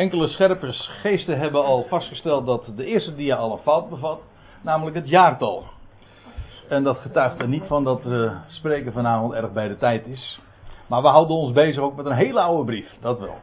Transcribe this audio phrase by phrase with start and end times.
[0.00, 4.20] Enkele scherpe geesten hebben al vastgesteld dat de eerste dia al een fout bevat,
[4.62, 5.64] namelijk het jaartal.
[6.68, 10.40] En dat getuigt er niet van dat we spreken vanavond erg bij de tijd is.
[10.86, 13.34] Maar we houden ons bezig ook met een hele oude brief, dat wel.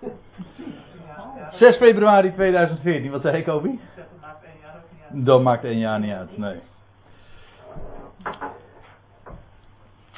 [1.51, 3.79] 6 februari 2014, wat zei ik, Obi?
[5.09, 6.59] Dat maakt één jaar niet uit, nee.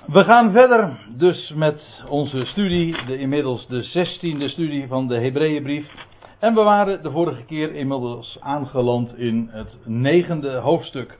[0.05, 6.07] We gaan verder dus met onze studie, de inmiddels de zestiende studie van de Hebreeënbrief.
[6.39, 11.19] En we waren de vorige keer inmiddels aangeland in het negende hoofdstuk.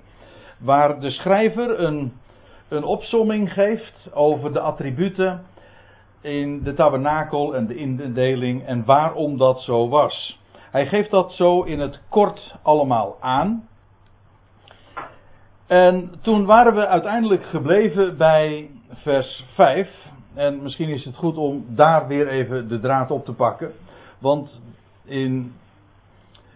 [0.60, 2.14] Waar de schrijver een,
[2.68, 5.46] een opsomming geeft over de attributen
[6.22, 10.40] in de tabernakel en de indeling en waarom dat zo was.
[10.72, 13.68] Hij geeft dat zo in het kort allemaal aan.
[15.68, 19.90] En toen waren we uiteindelijk gebleven bij vers 5.
[20.34, 23.72] En misschien is het goed om daar weer even de draad op te pakken.
[24.20, 24.62] Want
[25.10, 25.54] in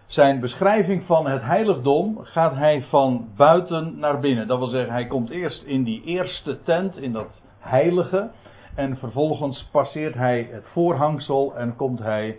[0.06, 4.46] zijn beschrijving van het heiligdom gaat hij van buiten naar binnen.
[4.46, 8.30] Dat wil zeggen, hij komt eerst in die eerste tent, in dat heilige.
[8.74, 12.38] En vervolgens passeert hij het voorhangsel en komt hij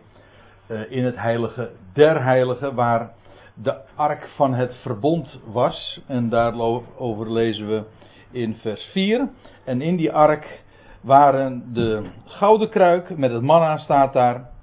[0.68, 3.12] uh, in het heilige der heiligen, waar
[3.54, 6.02] de ark van het verbond was.
[6.08, 7.84] En daarover lezen we
[8.32, 9.30] in vers 4.
[9.66, 10.64] En in die ark
[11.02, 14.54] waren de gouden kruik met het manna staat daar.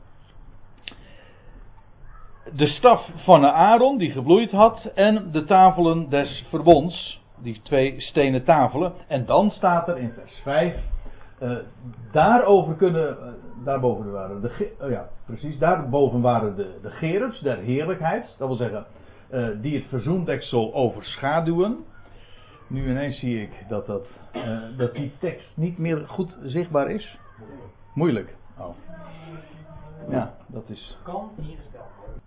[2.50, 7.20] De staf van Aaron die gebloeid had en de tafelen des verbonds.
[7.42, 8.92] Die twee stenen tafelen.
[9.08, 10.74] En dan staat er in vers 5.
[11.42, 11.56] Uh,
[12.12, 17.56] daarover kunnen, uh, daarboven waren de, oh ja, precies, daarboven waren de, de gerubs der
[17.56, 18.34] heerlijkheid.
[18.38, 18.86] Dat wil zeggen,
[19.32, 21.84] uh, die het verzoendeksel overschaduwen.
[22.68, 24.06] Nu ineens zie ik dat, dat,
[24.76, 27.18] dat die tekst niet meer goed zichtbaar is.
[27.94, 28.34] Moeilijk.
[28.58, 28.74] Oh.
[30.08, 30.98] Ja, dat is.
[31.02, 32.22] Kan ingesteld worden.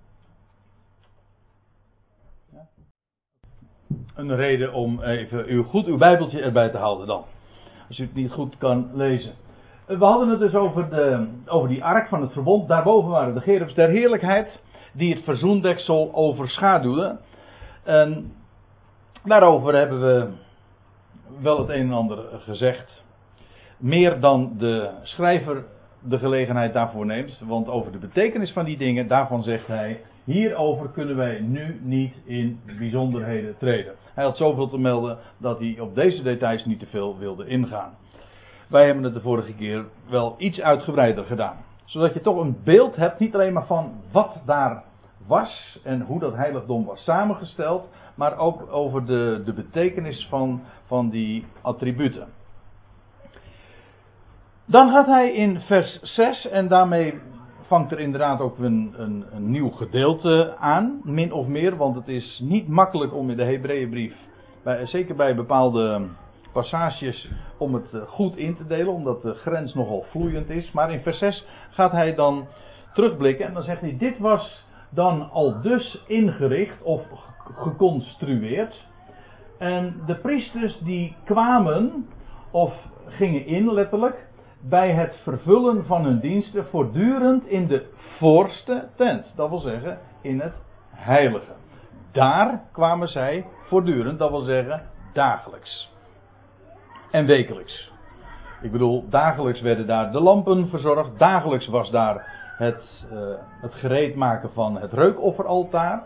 [4.16, 7.24] Een reden om even uw, goed uw Bijbeltje erbij te houden dan.
[7.88, 9.34] Als u het niet goed kan lezen.
[9.86, 12.68] We hadden het dus over, de, over die ark van het verbond.
[12.68, 14.62] Daarboven waren de gerubs der heerlijkheid.
[14.94, 17.20] Die het verzoendeksel overschaduwden.
[17.84, 18.32] En
[19.26, 20.28] Daarover hebben we
[21.42, 23.04] wel het een en ander gezegd.
[23.78, 25.66] Meer dan de schrijver
[26.00, 27.40] de gelegenheid daarvoor neemt.
[27.40, 30.02] Want over de betekenis van die dingen, daarvan zegt hij.
[30.26, 33.94] Hierover kunnen wij nu niet in bijzonderheden treden.
[34.14, 37.98] Hij had zoveel te melden dat hij op deze details niet te veel wilde ingaan.
[38.68, 41.58] Wij hebben het de vorige keer wel iets uitgebreider gedaan.
[41.86, 44.84] Zodat je toch een beeld hebt, niet alleen maar van wat daar
[45.28, 51.10] was en hoe dat heiligdom was samengesteld, maar ook over de, de betekenis van, van
[51.10, 52.28] die attributen.
[54.66, 57.14] Dan gaat hij in vers 6 en daarmee
[57.68, 62.08] vangt er inderdaad ook een, een, een nieuw gedeelte aan, min of meer, want het
[62.08, 64.16] is niet makkelijk om in de Hebreeënbrief,
[64.84, 66.08] zeker bij bepaalde
[66.56, 70.72] passages, om het eh, goed in te delen, omdat de grens nogal vloeiend is.
[70.72, 72.48] Maar in vers 6 gaat hij dan
[72.94, 77.02] terugblikken en dan zegt hij: Dit was dan al dus ingericht of
[77.38, 78.76] geconstrueerd.
[79.58, 82.08] En de priesters die kwamen,
[82.52, 82.74] of
[83.06, 84.28] gingen in letterlijk,
[84.70, 87.86] bij het vervullen van hun diensten voortdurend in de
[88.18, 89.34] voorste tent.
[89.36, 90.54] Dat wil zeggen, in het
[90.90, 91.52] heilige.
[92.12, 94.82] Daar kwamen zij voortdurend, dat wil zeggen,
[95.14, 95.94] dagelijks.
[97.12, 97.92] En wekelijks.
[98.62, 101.20] Ik bedoel, dagelijks werden daar de lampen verzorgd.
[101.20, 103.20] Dagelijks was daar het, uh,
[103.62, 106.04] het gereed maken van het reukofferaltaar.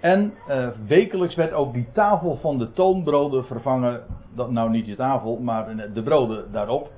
[0.00, 4.00] En uh, wekelijks werd ook die tafel van de toonbroden vervangen.
[4.34, 6.90] Dat, nou niet die tafel, maar de broden daarop.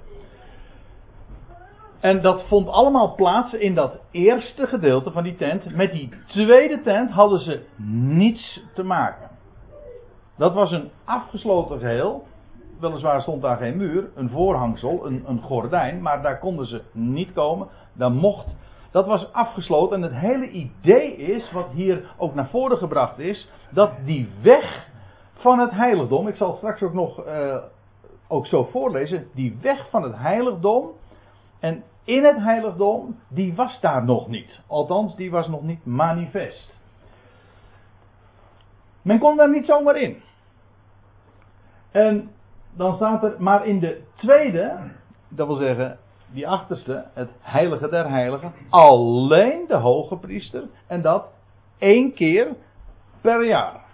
[2.04, 5.74] En dat vond allemaal plaats in dat eerste gedeelte van die tent.
[5.74, 7.64] Met die tweede tent hadden ze
[8.16, 9.30] niets te maken.
[10.36, 12.26] Dat was een afgesloten geheel.
[12.80, 16.02] Weliswaar stond daar geen muur, een voorhangsel, een, een gordijn.
[16.02, 17.68] Maar daar konden ze niet komen.
[17.92, 18.46] Daar mocht
[18.90, 23.50] dat was afgesloten en het hele idee is, wat hier ook naar voren gebracht is,
[23.70, 24.88] dat die weg
[25.32, 27.56] van het heiligdom, ik zal straks ook nog uh,
[28.28, 30.90] ook zo voorlezen, die weg van het heiligdom
[31.60, 34.60] en in het heiligdom, die was daar nog niet.
[34.66, 36.74] Althans, die was nog niet manifest.
[39.02, 40.22] Men kon daar niet zomaar in.
[41.90, 42.30] En
[42.76, 44.78] dan staat er, maar in de tweede,
[45.28, 45.98] dat wil zeggen
[46.32, 50.62] die achterste, het heilige der heiligen, alleen de hoge priester.
[50.86, 51.26] En dat
[51.78, 52.54] één keer
[53.20, 53.84] per jaar.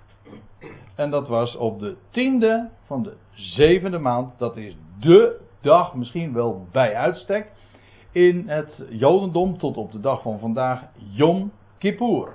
[0.95, 4.39] En dat was op de tiende van de zevende maand.
[4.39, 7.53] Dat is de dag, misschien wel bij uitstek,
[8.13, 12.33] in het Jodendom tot op de dag van vandaag, Yom Kippur.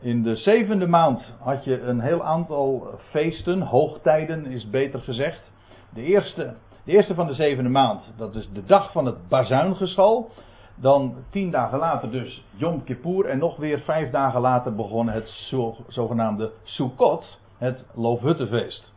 [0.00, 5.52] In de zevende maand had je een heel aantal feesten, hoogtijden is beter gezegd.
[5.90, 6.54] De eerste,
[6.84, 10.30] de eerste van de zevende maand, dat is de dag van het bazuingeschal.
[10.76, 15.52] Dan tien dagen later dus Yom Kippur en nog weer vijf dagen later begon het
[15.88, 18.92] zogenaamde Sukkot, het Loofhuttenfeest.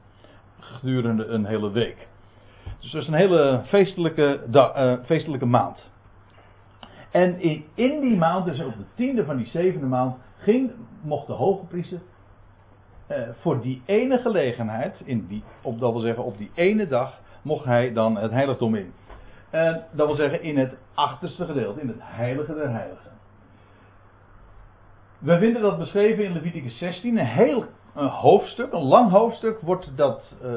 [0.59, 2.07] Gedurende een hele week.
[2.79, 5.91] Dus dat is een hele feestelijke, uh, feestelijke maand.
[7.11, 10.71] En in, in die maand, dus op de tiende van die zevende maand, ging,
[11.01, 11.99] mocht de hoge priester
[13.11, 17.19] uh, voor die ene gelegenheid, in die, op, dat wil zeggen op die ene dag,
[17.41, 18.93] mocht hij dan het heiligdom in.
[19.49, 23.11] En dat wil zeggen in het achterste gedeelte, in het heilige der heiligen.
[25.17, 27.65] We vinden dat beschreven in Leviticus 16, een heel
[27.97, 30.51] een hoofdstuk, een lang hoofdstuk, wordt dat, uh,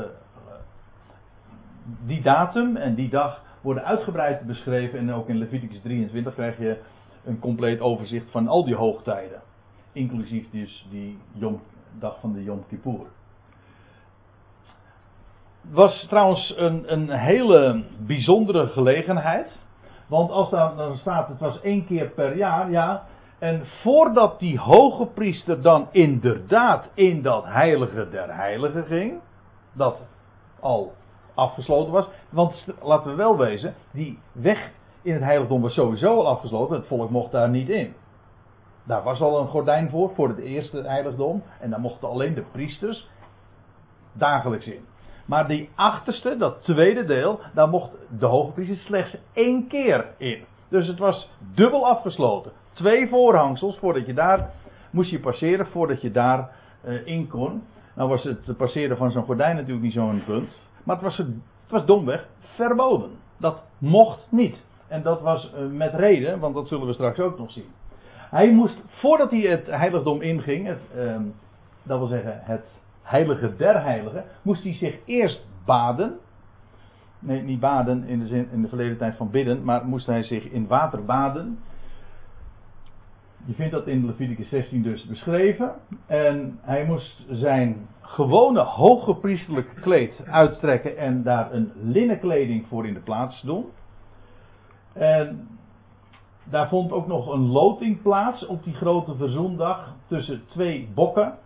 [2.07, 4.99] die datum en die dag worden uitgebreid beschreven.
[4.99, 6.79] En ook in Leviticus 23 krijg je
[7.25, 9.41] een compleet overzicht van al die hoogtijden.
[9.93, 11.61] Inclusief dus die Yom,
[11.99, 13.07] dag van de Yom Kippur.
[15.63, 19.59] Het was trouwens een, een hele bijzondere gelegenheid.
[20.07, 23.07] Want als daar dan staat, het was één keer per jaar, ja.
[23.39, 29.21] En voordat die hoge priester dan inderdaad in dat heilige der heiligen ging,
[29.73, 30.07] dat
[30.61, 30.93] al
[31.35, 32.07] afgesloten was.
[32.29, 34.71] Want laten we wel wezen, die weg
[35.03, 36.77] in het heiligdom was sowieso al afgesloten.
[36.77, 37.95] Het volk mocht daar niet in.
[38.85, 41.43] Daar was al een gordijn voor, voor het eerste heiligdom.
[41.61, 43.09] En daar mochten alleen de priesters
[44.13, 44.85] dagelijks in.
[45.25, 50.45] Maar die achterste, dat tweede deel, daar mocht de hoge priester slechts één keer in.
[50.69, 52.53] Dus het was dubbel afgesloten.
[52.73, 54.51] Twee voorhangsels voordat je daar
[54.91, 56.51] moest je passeren voordat je daar
[56.85, 57.63] uh, in kon.
[57.95, 60.49] Nou was het passeren van zo'n gordijn natuurlijk niet zo'n punt.
[60.85, 61.29] Maar het was, het
[61.69, 63.11] was domweg verboden.
[63.37, 64.65] Dat mocht niet.
[64.89, 67.69] En dat was uh, met reden, want dat zullen we straks ook nog zien.
[68.31, 71.17] Hij moest, voordat hij het heiligdom inging, uh,
[71.83, 72.65] dat wil zeggen het
[73.03, 76.19] heilige der heiligen, moest hij zich eerst baden.
[77.19, 80.23] Nee, niet baden in de, zin, in de verleden tijd van bidden, maar moest hij
[80.23, 81.59] zich in water baden.
[83.45, 85.75] Je vindt dat in Leviticus 16 dus beschreven.
[86.07, 92.95] En hij moest zijn gewone hoge priesterlijk kleed uittrekken en daar een linnenkleding voor in
[92.95, 93.67] de plaats doen.
[94.93, 95.49] En
[96.45, 101.39] daar vond ook nog een loting plaats op die grote verzoendag tussen twee bokken.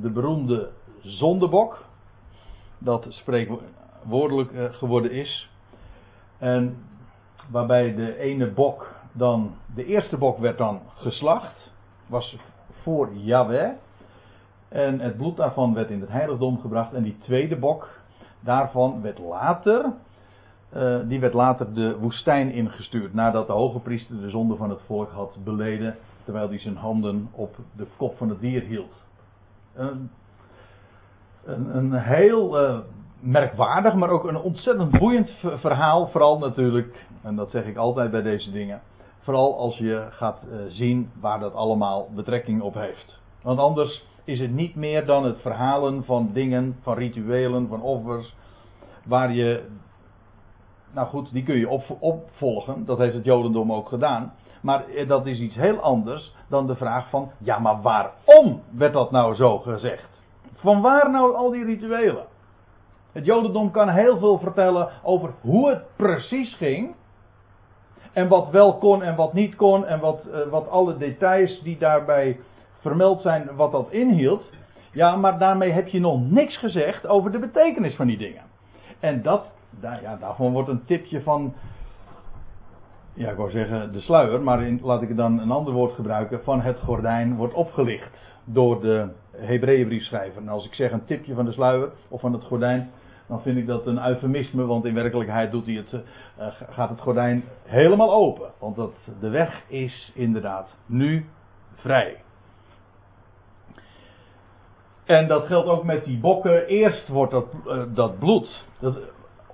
[0.00, 1.84] De beroemde zondebok,
[2.78, 5.50] dat spreekwoordelijk eh, geworden is.
[6.38, 6.76] En
[7.50, 11.72] waarbij de ene bok dan, de eerste bok werd dan geslacht,
[12.06, 12.36] was
[12.82, 13.70] voor Yahweh.
[14.68, 16.92] En het bloed daarvan werd in het heiligdom gebracht.
[16.92, 17.88] En die tweede bok,
[18.40, 19.92] daarvan werd later,
[20.76, 23.14] uh, die werd later de woestijn ingestuurd.
[23.14, 25.96] Nadat de hoge priester de zonde van het volk had beleden.
[26.24, 28.92] Terwijl hij zijn handen op de kop van het dier hield.
[29.74, 30.10] Een,
[31.44, 32.78] een, een heel uh,
[33.20, 36.08] merkwaardig, maar ook een ontzettend boeiend verhaal.
[36.08, 38.80] Vooral natuurlijk, en dat zeg ik altijd bij deze dingen.
[39.20, 43.20] Vooral als je gaat uh, zien waar dat allemaal betrekking op heeft.
[43.42, 48.34] Want anders is het niet meer dan het verhalen van dingen, van rituelen, van offers.
[49.04, 49.66] Waar je.
[50.92, 52.84] Nou goed, die kun je op, opvolgen.
[52.84, 54.32] Dat heeft het Jodendom ook gedaan.
[54.62, 57.30] Maar eh, dat is iets heel anders dan de vraag van.
[57.38, 60.08] Ja, maar waarom werd dat nou zo gezegd?
[60.54, 62.26] Van waar nou al die rituelen?
[63.12, 66.94] Het Jodendom kan heel veel vertellen over hoe het precies ging.
[68.12, 69.86] En wat wel kon en wat niet kon.
[69.86, 72.40] En wat, uh, wat alle details die daarbij
[72.80, 74.44] vermeld zijn, wat dat inhield.
[74.92, 78.42] Ja, maar daarmee heb je nog niks gezegd over de betekenis van die dingen.
[79.00, 81.54] En dat, daar, ja, daarvan wordt een tipje van.
[83.12, 86.42] Ja, ik wou zeggen de sluier, maar laat ik dan een ander woord gebruiken.
[86.44, 88.10] Van het gordijn wordt opgelicht
[88.44, 90.42] door de Hebreeënbriefschrijver.
[90.42, 92.90] En als ik zeg een tipje van de sluier of van het gordijn,
[93.30, 97.00] dan vind ik dat een eufemisme, want in werkelijkheid doet hij het, uh, gaat het
[97.00, 98.50] gordijn helemaal open.
[98.58, 101.26] Want dat, de weg is inderdaad nu
[101.74, 102.22] vrij.
[105.04, 106.66] En dat geldt ook met die bokken.
[106.66, 108.64] Eerst wordt dat, uh, dat bloed.
[108.80, 108.98] Dat,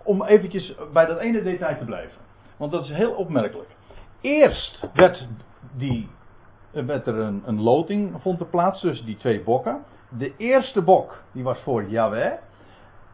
[0.02, 2.21] om eventjes bij dat ene detail te blijven.
[2.56, 3.68] Want dat is heel opmerkelijk.
[4.21, 5.28] Eerst werd,
[5.76, 6.09] die,
[6.71, 9.85] werd er een, een loting vond er plaats tussen die twee bokken.
[10.18, 12.33] De eerste bok, die was voor Yahweh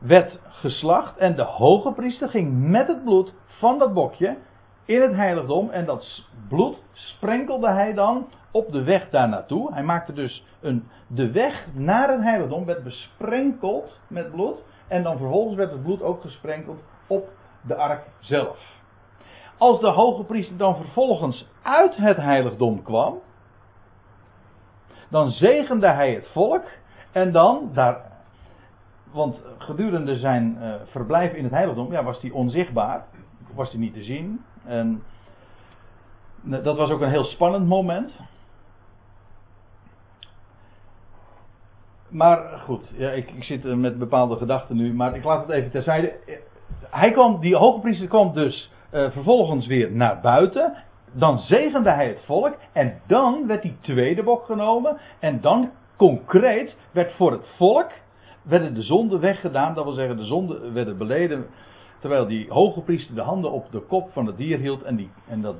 [0.02, 4.36] werd geslacht en de hoge priester ging met het bloed van dat bokje
[4.84, 9.72] in het heiligdom en dat bloed sprenkelde hij dan op de weg daar naartoe.
[9.72, 15.16] Hij maakte dus een, de weg naar het heiligdom werd besprenkeld met bloed en dan
[15.18, 17.28] vervolgens werd het bloed ook gesprenkeld op
[17.66, 18.58] de ark zelf.
[19.58, 23.20] Als de hoge priester dan vervolgens uit het heiligdom kwam,
[25.12, 26.64] Dan zegende hij het volk.
[27.12, 28.11] En dan, daar,
[29.12, 33.04] want gedurende zijn uh, verblijf in het heiligdom, ja, was hij onzichtbaar.
[33.54, 34.44] Was hij niet te zien.
[34.64, 35.02] En
[36.42, 38.12] dat was ook een heel spannend moment.
[42.08, 45.70] Maar goed, ja, ik, ik zit met bepaalde gedachten nu, maar ik laat het even
[45.70, 46.14] terzijde.
[46.90, 50.76] Hij kwam, die hoge priester kwam dus vervolgens weer naar buiten.
[51.12, 54.98] Dan zegende hij het volk en dan werd die tweede bok genomen.
[55.18, 57.90] En dan concreet werd voor het volk
[58.42, 59.74] werden de zonden weggedaan.
[59.74, 61.46] Dat wil zeggen, de zonden werden beleden.
[61.98, 64.82] Terwijl die hoge priester de handen op de kop van het dier hield.
[64.82, 65.56] En, die, en dat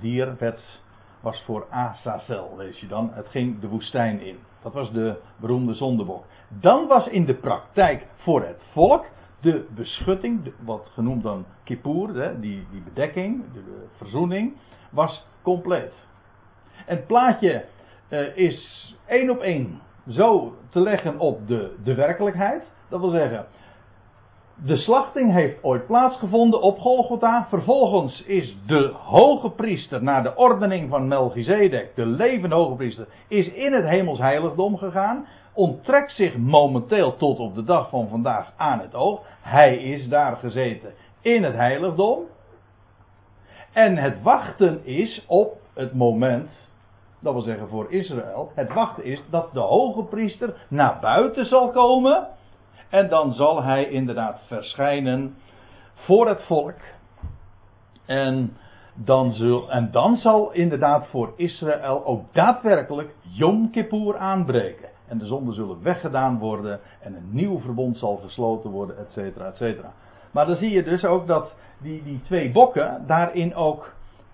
[0.00, 0.80] dier werd,
[1.20, 3.10] was voor Azazel, lees je dan.
[3.12, 4.36] Het ging de woestijn in.
[4.62, 6.24] Dat was de beroemde zondebok.
[6.60, 9.04] Dan was in de praktijk voor het volk
[9.42, 14.56] de beschutting, wat genoemd dan kippur, die, die bedekking, de verzoening,
[14.90, 15.94] was compleet.
[16.72, 17.64] Het plaatje
[18.10, 22.70] uh, is één op één zo te leggen op de, de werkelijkheid.
[22.88, 23.46] Dat wil zeggen,
[24.64, 27.46] de slachting heeft ooit plaatsgevonden op Golgotha.
[27.48, 33.48] Vervolgens is de hoge priester naar de ordening van Melchizedek, de levende hoge priester, is
[33.48, 35.26] in het hemels heiligdom gegaan.
[35.52, 39.22] Onttrekt zich momenteel tot op de dag van vandaag aan het oog.
[39.40, 42.18] Hij is daar gezeten in het heiligdom.
[43.72, 46.50] En het wachten is op het moment,
[47.22, 51.70] dat wil zeggen voor Israël, het wachten is dat de hoge priester naar buiten zal
[51.70, 52.28] komen
[52.88, 55.36] en dan zal hij inderdaad verschijnen
[55.94, 56.78] voor het volk.
[58.06, 58.56] En
[58.94, 59.34] dan,
[59.68, 64.88] en dan zal inderdaad voor Israël ook daadwerkelijk Yom Kippur aanbreken.
[65.08, 69.46] En de zonden zullen weggedaan worden en een nieuw verbond zal gesloten worden, et cetera,
[69.46, 69.92] et cetera.
[70.30, 73.92] Maar dan zie je dus ook dat die, die twee bokken daarin ook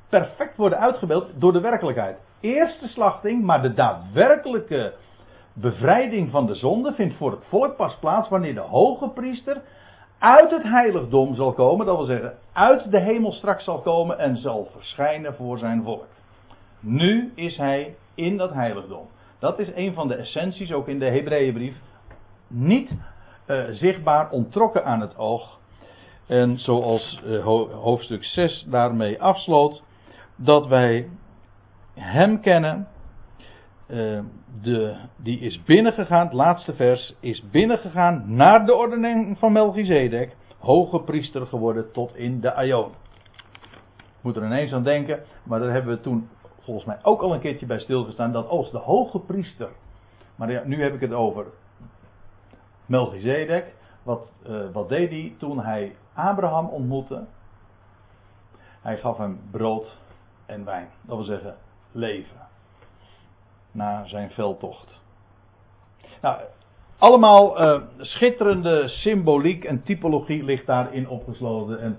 [0.09, 2.28] perfect worden uitgebeeld door de werkelijkheid.
[2.41, 4.95] Eerste slachting, maar de daadwerkelijke
[5.53, 9.63] bevrijding van de zonde vindt voor het volk pas plaats wanneer de hoge priester
[10.19, 14.37] uit het heiligdom zal komen, dat wil zeggen uit de hemel straks zal komen en
[14.37, 16.07] zal verschijnen voor zijn volk.
[16.81, 19.07] Nu is hij in dat heiligdom.
[19.39, 21.77] Dat is een van de essenties, ook in de Hebreeënbrief.
[22.47, 22.91] Niet
[23.47, 25.59] uh, zichtbaar, ontrokken aan het oog.
[26.27, 29.83] En zoals uh, hoofdstuk 6 daarmee afsloot,
[30.37, 31.09] dat wij
[31.99, 32.89] hem kennen
[33.89, 34.21] uh,
[34.63, 41.01] de, die is binnengegaan, het laatste vers, is binnengegaan naar de ordening van Melchizedek, hoge
[41.01, 42.93] priester geworden tot in de Aion.
[44.21, 46.29] Moet er ineens aan denken, maar daar hebben we toen
[46.61, 49.69] volgens mij ook al een keertje bij stilgestaan, dat als de hoge priester,
[50.37, 51.47] maar nu heb ik het over
[52.87, 57.25] Melchizedek, wat, uh, wat deed hij toen hij Abraham ontmoette?
[58.83, 59.97] Hij gaf hem brood
[60.47, 61.57] en wijn, dat wil zeggen
[61.99, 62.37] leven
[63.71, 65.01] na zijn veldtocht.
[66.23, 66.41] Nou,
[66.99, 71.81] allemaal uh, schitterende symboliek en typologie ligt daarin opgesloten.
[71.81, 71.99] En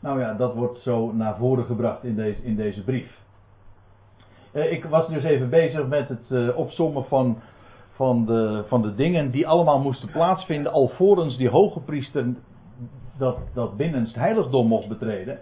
[0.00, 3.18] nou ja, dat wordt zo naar voren gebracht in deze, in deze brief.
[4.52, 7.38] Uh, ik was dus even bezig met het uh, van,
[7.90, 10.72] van, de, van de dingen die allemaal moesten plaatsvinden.
[10.72, 12.26] alvorens die hoge priester
[13.18, 15.38] dat, dat binnenst heiligdom mocht betreden.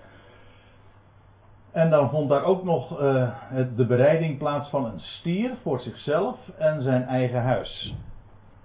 [1.72, 3.30] En dan vond daar ook nog uh,
[3.76, 7.94] de bereiding plaats van een stier voor zichzelf en zijn eigen huis.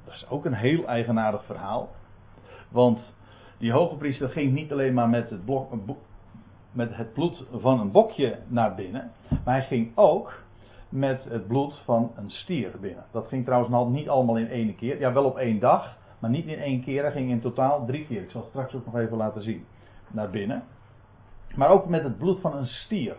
[0.05, 1.89] Dat is ook een heel eigenaardig verhaal.
[2.69, 3.13] Want
[3.57, 5.41] die hoge priester ging niet alleen maar met het,
[6.71, 9.11] met het bloed van een bokje naar binnen.
[9.43, 10.41] Maar hij ging ook
[10.89, 13.03] met het bloed van een stier binnen.
[13.11, 14.99] Dat ging trouwens niet allemaal in één keer.
[14.99, 15.97] Ja, wel op één dag.
[16.19, 17.01] Maar niet in één keer.
[17.01, 18.21] Hij ging in totaal drie keer.
[18.21, 19.65] Ik zal het straks ook nog even laten zien.
[20.07, 20.63] Naar binnen.
[21.55, 23.15] Maar ook met het bloed van een stier.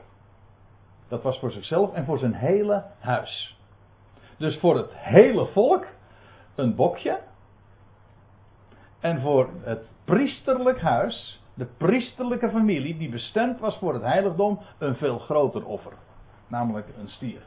[1.09, 3.59] Dat was voor zichzelf en voor zijn hele huis.
[4.37, 5.87] Dus voor het hele volk
[6.55, 7.21] een bokje.
[9.01, 14.97] En voor het priesterlijk huis, de priesterlijke familie die bestemd was voor het heiligdom, een
[14.97, 15.93] veel groter offer.
[16.47, 17.43] Namelijk een stier.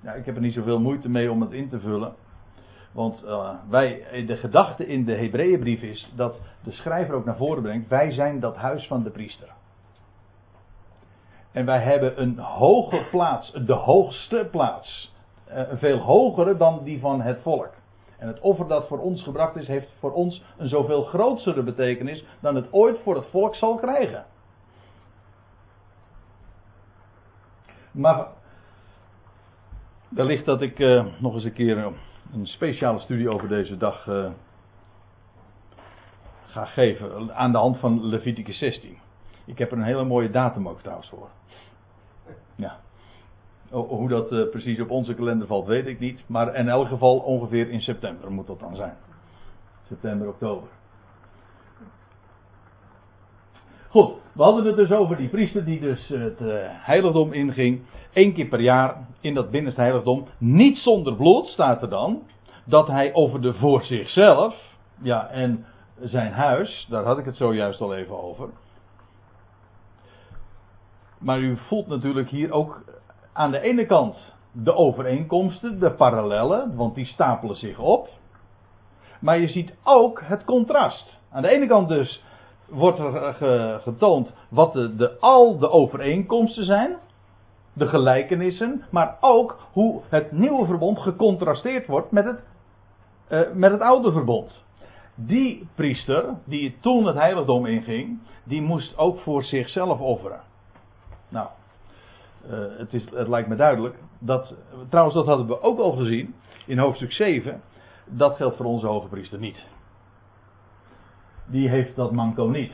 [0.00, 2.14] Ja, ik heb er niet zoveel moeite mee om het in te vullen.
[2.96, 7.62] Want uh, wij, de gedachte in de Hebreeënbrief is dat de schrijver ook naar voren
[7.62, 9.48] brengt: wij zijn dat huis van de priester.
[11.52, 15.14] En wij hebben een hoge plaats, de hoogste plaats.
[15.46, 17.70] Een veel hogere dan die van het volk.
[18.18, 22.24] En het offer dat voor ons gebracht is, heeft voor ons een zoveel grotere betekenis
[22.40, 24.24] dan het ooit voor het volk zal krijgen.
[27.90, 28.26] Maar
[30.08, 30.78] wellicht dat ik
[31.18, 31.92] nog eens een keer
[32.32, 34.30] een speciale studie over deze dag uh,
[36.46, 37.34] ga geven.
[37.34, 38.98] Aan de hand van Leviticus 16.
[39.44, 41.28] Ik heb er een hele mooie datum ook trouwens voor.
[42.54, 42.78] Ja.
[43.70, 46.20] Hoe dat uh, precies op onze kalender valt, weet ik niet.
[46.26, 48.96] Maar in elk geval ongeveer in september moet dat dan zijn.
[49.86, 50.68] September, oktober.
[53.96, 57.82] Goed, we hadden het dus over die priester die dus het uh, heiligdom inging.
[58.12, 60.26] één keer per jaar in dat binnenste heiligdom.
[60.38, 62.22] Niet zonder bloed staat er dan.
[62.64, 64.54] Dat hij over de voor zichzelf.
[65.02, 65.64] Ja, en
[66.00, 66.86] zijn huis.
[66.90, 68.48] Daar had ik het zojuist al even over.
[71.18, 72.84] Maar u voelt natuurlijk hier ook
[73.32, 78.08] aan de ene kant de overeenkomsten, de parallellen, want die stapelen zich op.
[79.20, 81.18] Maar je ziet ook het contrast.
[81.30, 82.24] Aan de ene kant dus
[82.68, 83.34] wordt er
[83.82, 86.96] getoond wat de, al de overeenkomsten zijn,
[87.72, 92.40] de gelijkenissen, maar ook hoe het nieuwe verbond gecontrasteerd wordt met het,
[93.28, 94.64] uh, met het oude verbond.
[95.14, 100.40] Die priester, die toen het heiligdom inging, die moest ook voor zichzelf offeren.
[101.28, 101.48] Nou,
[102.50, 103.94] uh, het, is, het lijkt me duidelijk.
[104.18, 104.54] Dat,
[104.88, 106.34] trouwens, dat hadden we ook al gezien
[106.66, 107.60] in hoofdstuk 7.
[108.04, 109.64] Dat geldt voor onze hoge priester niet.
[111.46, 112.72] Die heeft dat manco niet.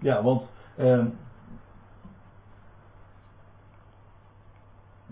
[0.00, 0.42] Ja, want.
[0.76, 1.04] Uh,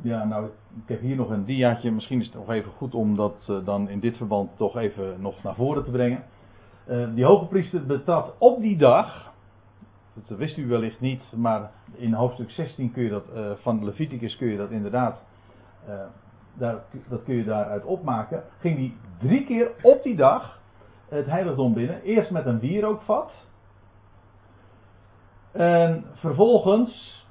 [0.03, 0.47] ja, nou,
[0.83, 1.91] ik heb hier nog een diaatje.
[1.91, 5.21] Misschien is het nog even goed om dat uh, dan in dit verband toch even
[5.21, 6.25] nog naar voren te brengen.
[6.89, 9.25] Uh, die hoge priester betrad op die dag
[10.27, 14.37] dat wist u wellicht niet, maar in hoofdstuk 16 kun je dat, uh, van Leviticus
[14.37, 15.23] kun je dat inderdaad,
[16.55, 18.43] daar, dat kun je daaruit opmaken.
[18.59, 20.61] Ging hij drie keer op die dag
[21.09, 22.03] het heiligdom binnen.
[22.03, 23.33] Eerst met een wierookvat.
[25.53, 27.25] En vervolgens,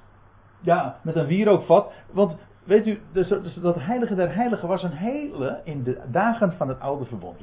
[0.60, 1.92] ja, met een wierookvat.
[2.12, 6.52] Want weet u, dus, dus dat heilige der heiligen was een hele, in de dagen
[6.52, 7.40] van het oude verbond.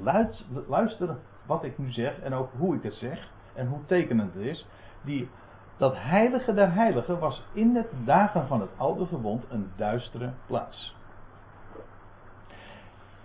[0.67, 4.43] Luister, wat ik nu zeg en ook hoe ik het zeg en hoe tekenend het
[4.43, 4.67] is
[5.01, 5.29] die,
[5.77, 10.95] dat heilige der heiligen was in de dagen van het oude verbond een duistere plaats.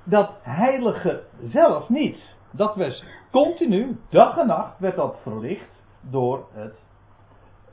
[0.05, 2.37] Dat heilige zelf niet.
[2.51, 6.75] Dat was continu, dag en nacht, werd dat verlicht door, het,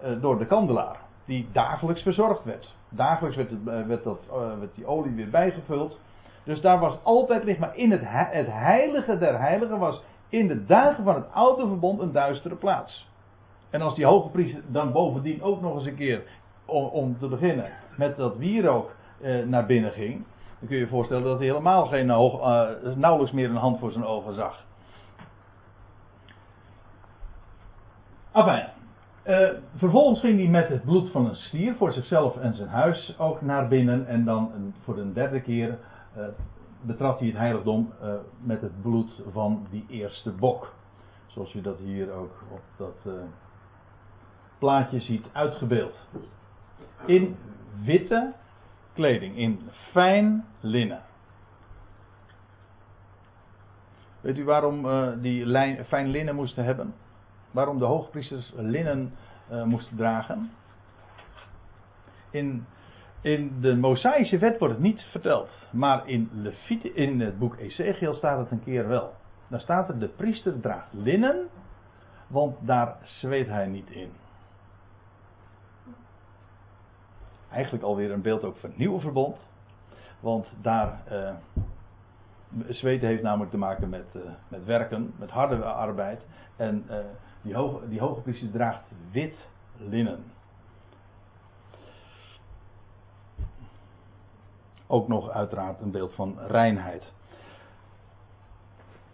[0.04, 0.98] uh, door de kandelaar.
[1.26, 2.76] Die dagelijks verzorgd werd.
[2.90, 6.00] Dagelijks werd, uh, werd, dat, uh, werd die olie weer bijgevuld.
[6.44, 7.60] Dus daar was altijd licht.
[7.60, 12.00] Maar in het, het heilige der heiligen was in de dagen van het oude verbond
[12.00, 13.10] een duistere plaats.
[13.70, 16.24] En als die hoge priester dan bovendien ook nog eens een keer,
[16.66, 20.24] om, te beginnen, met dat wierook eh, naar binnen ging,
[20.60, 22.06] dan kun je je voorstellen dat hij helemaal geen
[22.96, 24.65] nauwelijks meer een hand voor zijn ogen zag.
[28.36, 28.70] Afijn.
[29.28, 33.16] Uh, vervolgens ging hij met het bloed van een stier voor zichzelf en zijn huis
[33.18, 34.08] ook naar binnen.
[34.08, 35.78] En dan voor de derde keer
[36.18, 36.26] uh,
[36.82, 40.74] betrad hij het heiligdom uh, met het bloed van die eerste bok.
[41.26, 43.14] Zoals je dat hier ook op dat
[44.60, 45.96] plaatje ziet uitgebeeld.
[47.06, 47.38] In
[47.84, 48.34] witte
[48.94, 49.60] kleding, in
[49.92, 51.02] fijn linnen.
[54.22, 54.88] Weet u waarom
[55.22, 56.94] die fijn linnen moesten hebben?
[57.56, 59.14] Waarom de hoogpriesters linnen
[59.52, 60.52] uh, moesten dragen?
[62.30, 62.66] In,
[63.22, 65.50] in de Mosaïsche wet wordt het niet verteld.
[65.72, 69.14] Maar in, Levite, in het boek Ezekiel staat het een keer wel.
[69.48, 71.48] Daar staat er: de priester draagt linnen,
[72.28, 74.12] want daar zweet hij niet in.
[77.50, 79.38] eigenlijk alweer een beeld ook van het nieuwe verbond.
[80.20, 81.00] Want daar.
[81.12, 81.30] Uh,
[82.68, 86.26] zweten heeft namelijk te maken met, uh, met werken, met harde arbeid.
[86.56, 86.86] En
[87.46, 89.36] die, hoge, die hoge priester draagt wit
[89.78, 90.24] linnen.
[94.88, 97.04] Ook nog uiteraard een beeld van reinheid.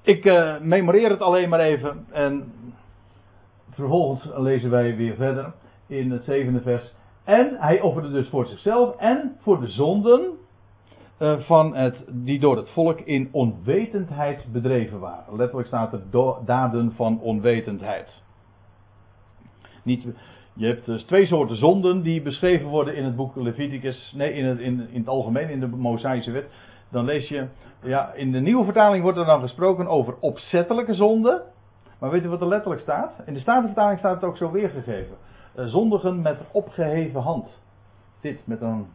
[0.02, 2.06] Ik uh, memoreer het alleen maar even.
[2.12, 2.54] En
[3.70, 5.54] vervolgens lezen wij weer verder
[5.88, 6.94] in het zevende vers.
[7.24, 10.31] En hij offerde dus voor zichzelf en voor de zonden
[11.40, 15.36] van het, die door het volk in onwetendheid bedreven waren.
[15.36, 16.02] Letterlijk staat er
[16.46, 18.22] daden van onwetendheid.
[19.84, 20.08] Niet,
[20.54, 24.14] je hebt dus twee soorten zonden die beschreven worden in het boek Leviticus.
[24.16, 26.50] Nee, in het, in, in het algemeen, in de Mosaïsche wet.
[26.90, 27.48] Dan lees je,
[27.84, 31.42] ja, in de nieuwe vertaling wordt er dan gesproken over opzettelijke zonden.
[32.00, 33.14] Maar weet u wat er letterlijk staat?
[33.26, 35.16] In de Statenvertaling staat het ook zo weergegeven.
[35.56, 37.48] Eh, zondigen met opgeheven hand.
[38.22, 38.88] Dit met een,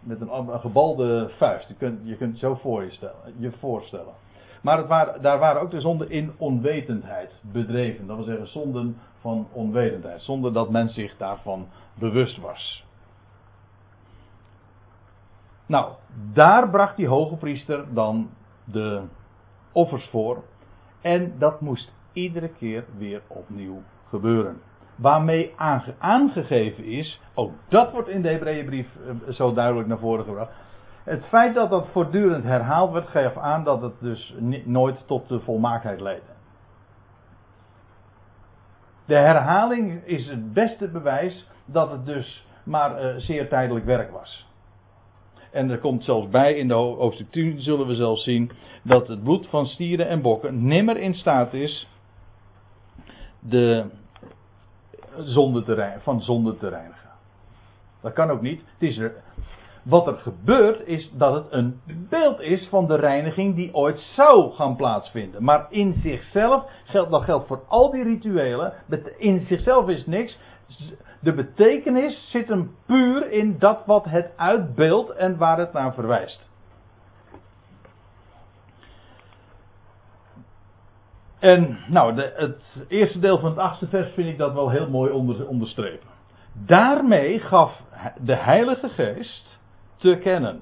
[0.00, 1.68] met een, gebalde vuist.
[1.68, 4.14] Je kunt, je kunt het zo voor je, stellen, je voorstellen.
[4.62, 8.06] Maar het waren, daar waren ook de zonden in onwetendheid bedreven.
[8.06, 10.22] Dat wil zeggen zonden van onwetendheid.
[10.22, 12.84] Zonder dat men zich daarvan bewust was.
[15.66, 15.92] Nou,
[16.32, 18.30] daar bracht die hoge priester dan
[18.64, 19.02] de
[19.72, 20.44] offers voor.
[21.00, 24.60] En dat moest iedere keer weer opnieuw gebeuren.
[24.98, 25.54] Waarmee
[25.98, 30.52] aangegeven is, ook dat wordt in de Hebreeënbrief eh, zo duidelijk naar voren gebracht.
[31.04, 34.34] Het feit dat dat voortdurend herhaald werd, geeft aan dat het dus
[34.64, 36.32] nooit tot de volmaaktheid leidde.
[39.06, 44.46] De herhaling is het beste bewijs dat het dus maar uh, zeer tijdelijk werk was.
[45.52, 48.50] En er komt zelfs bij, in de hoofdstuk 10 zullen we zelfs zien,
[48.82, 51.88] dat het bloed van stieren en bokken nimmer in staat is
[53.40, 53.86] de
[55.24, 57.08] zonde te van zonde te reinigen.
[58.00, 58.60] Dat kan ook niet.
[58.60, 59.12] Het is er,
[59.82, 64.52] wat er gebeurt is dat het een beeld is van de reiniging die ooit zou
[64.52, 65.44] gaan plaatsvinden.
[65.44, 68.72] Maar in zichzelf, geldt, dat geldt voor al die rituelen,
[69.16, 70.38] in zichzelf is niks.
[71.20, 76.47] De betekenis zit hem puur in dat wat het uitbeeldt en waar het naar verwijst.
[81.38, 84.90] En nou, de, het eerste deel van het achtste vers vind ik dat wel heel
[84.90, 86.08] mooi onder, onderstrepen.
[86.52, 87.80] Daarmee gaf
[88.20, 89.58] de Heilige Geest
[89.96, 90.60] te kennen.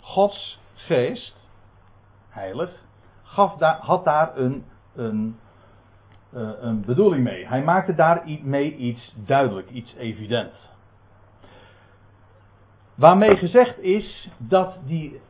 [0.00, 1.50] Gods Geest,
[2.28, 2.70] heilig,
[3.22, 5.38] gaf daar, had daar een, een,
[6.32, 7.46] eh, een bedoeling mee.
[7.46, 10.70] Hij maakte daar mee iets duidelijk, iets evident.
[12.94, 15.20] Waarmee gezegd is dat die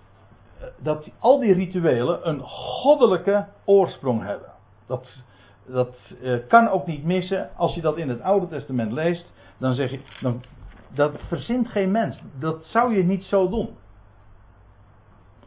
[0.78, 4.48] dat al die rituelen een goddelijke oorsprong hebben.
[4.86, 5.22] Dat,
[5.66, 7.50] dat uh, kan ook niet missen.
[7.56, 10.42] Als je dat in het Oude Testament leest, dan zeg je, dan,
[10.94, 12.20] dat verzint geen mens.
[12.38, 13.70] Dat zou je niet zo doen.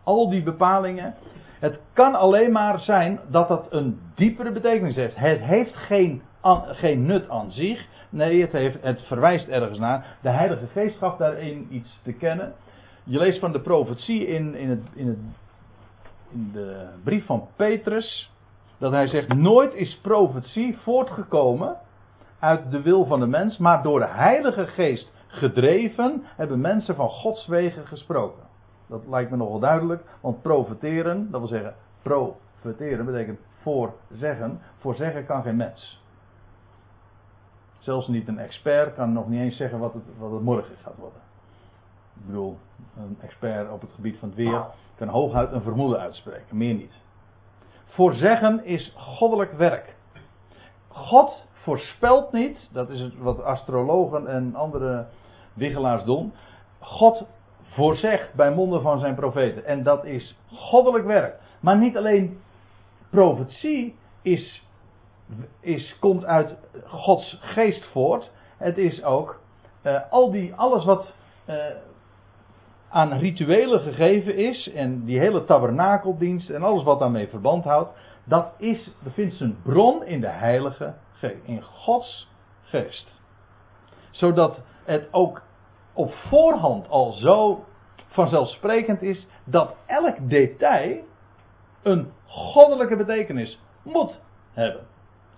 [0.04, 1.16] Al die bepalingen.
[1.60, 5.16] Het kan alleen maar zijn dat dat een diepere betekenis heeft.
[5.16, 6.22] Het heeft geen,
[6.66, 7.88] geen nut aan zich.
[8.10, 10.18] Nee, het, heeft, het verwijst ergens naar.
[10.22, 12.54] De Heilige Geest gaf daarin iets te kennen.
[13.08, 15.18] Je leest van de profetie in, in, het, in, het,
[16.30, 18.32] in de brief van Petrus.
[18.78, 21.78] Dat hij zegt: Nooit is profetie voortgekomen
[22.40, 27.10] uit de wil van de mens, maar door de Heilige Geest gedreven hebben mensen van
[27.10, 28.44] Gods wegen gesproken.
[28.88, 34.62] Dat lijkt me nogal duidelijk, want profeteren, dat wil zeggen profeteren, betekent voorzeggen.
[34.78, 36.04] Voorzeggen kan geen mens.
[37.80, 40.98] Zelfs niet een expert kan nog niet eens zeggen wat het, wat het morgen gaat
[40.98, 41.25] worden.
[42.16, 42.58] Ik bedoel,
[42.98, 46.94] een expert op het gebied van het weer kan hooguit een vermoeden uitspreken, meer niet.
[47.86, 49.96] Voorzeggen is goddelijk werk.
[50.88, 55.06] God voorspelt niet, dat is wat astrologen en andere
[55.54, 56.34] wiggelaars doen.
[56.80, 57.26] God
[57.62, 59.66] voorzegt bij monden van zijn profeten.
[59.66, 61.40] En dat is goddelijk werk.
[61.60, 62.40] Maar niet alleen
[63.10, 64.66] profetie is,
[65.60, 68.32] is, komt uit Gods geest voort.
[68.58, 69.40] Het is ook
[69.84, 71.14] uh, al die, alles wat
[71.50, 71.56] uh,
[72.96, 74.72] aan rituelen gegeven is.
[74.74, 77.92] En die hele tabernakeldienst en alles wat daarmee verband houdt.
[78.24, 81.36] Dat is, bevindt zijn bron in de Heilige Geest.
[81.44, 82.30] In Gods
[82.64, 83.22] geest.
[84.12, 85.42] Zodat het ook
[85.94, 87.66] op voorhand al zo
[88.08, 91.04] vanzelfsprekend is dat elk detail
[91.84, 94.22] een goddelijke betekenis moet
[94.54, 94.82] hebben.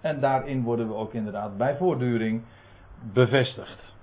[0.01, 2.43] En daarin worden we ook inderdaad bij voortduring
[3.13, 3.96] bevestigd.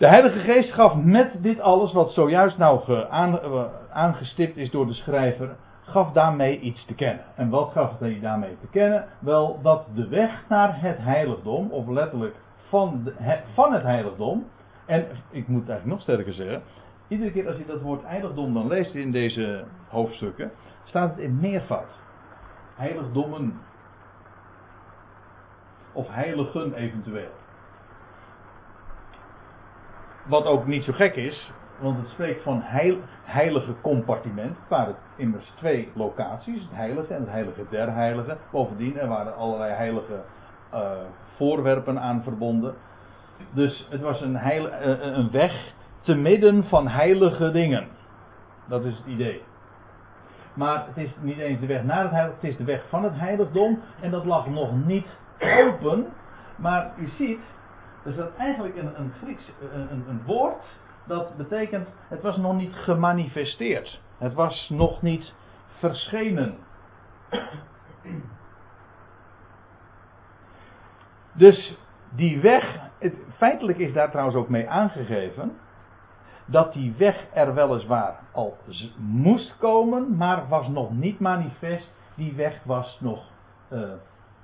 [0.00, 4.94] De Heilige Geest gaf met dit alles, wat zojuist nou eh, aangestipt is door de
[4.94, 7.24] schrijver, gaf daarmee iets te kennen.
[7.36, 9.04] En wat gaf hij daarmee te kennen?
[9.18, 12.34] Wel dat de weg naar het heiligdom, of letterlijk
[12.68, 13.12] van,
[13.54, 14.46] van het heiligdom,
[14.86, 16.62] en ik moet eigenlijk nog sterker zeggen,
[17.08, 20.50] iedere keer als je dat woord heiligdom dan leest in deze hoofdstukken,
[20.84, 21.98] staat het in meervoud.
[22.74, 23.60] Heiligdommen.
[25.92, 27.39] Of heiligen eventueel.
[30.24, 34.56] Wat ook niet zo gek is, want het spreekt van heil, heilige compartiment.
[34.58, 38.38] Het waren immers twee locaties, het heilige en het heilige der heiligen.
[38.50, 40.22] Bovendien, er waren allerlei heilige
[40.74, 40.90] uh,
[41.36, 42.74] voorwerpen aan verbonden.
[43.50, 47.88] Dus het was een, heil, uh, een weg te midden van heilige dingen.
[48.68, 49.42] Dat is het idee.
[50.54, 53.04] Maar het is niet eens de weg naar het heiligdom, het is de weg van
[53.04, 53.80] het heiligdom.
[54.00, 55.06] En dat lag nog niet
[55.38, 56.06] open.
[56.56, 57.40] Maar u ziet,
[58.04, 60.64] er staat eigenlijk een, een Grieks een, een, woord
[61.06, 64.00] dat betekent, het was nog niet gemanifesteerd.
[64.18, 65.32] Het was nog niet
[65.78, 66.58] verschenen.
[71.32, 71.76] Dus
[72.08, 75.58] die weg, het, feitelijk is daar trouwens ook mee aangegeven,
[76.44, 78.56] dat die weg er weliswaar al
[78.96, 81.92] moest komen, maar was nog niet manifest.
[82.14, 83.24] Die weg was nog
[83.72, 83.90] uh,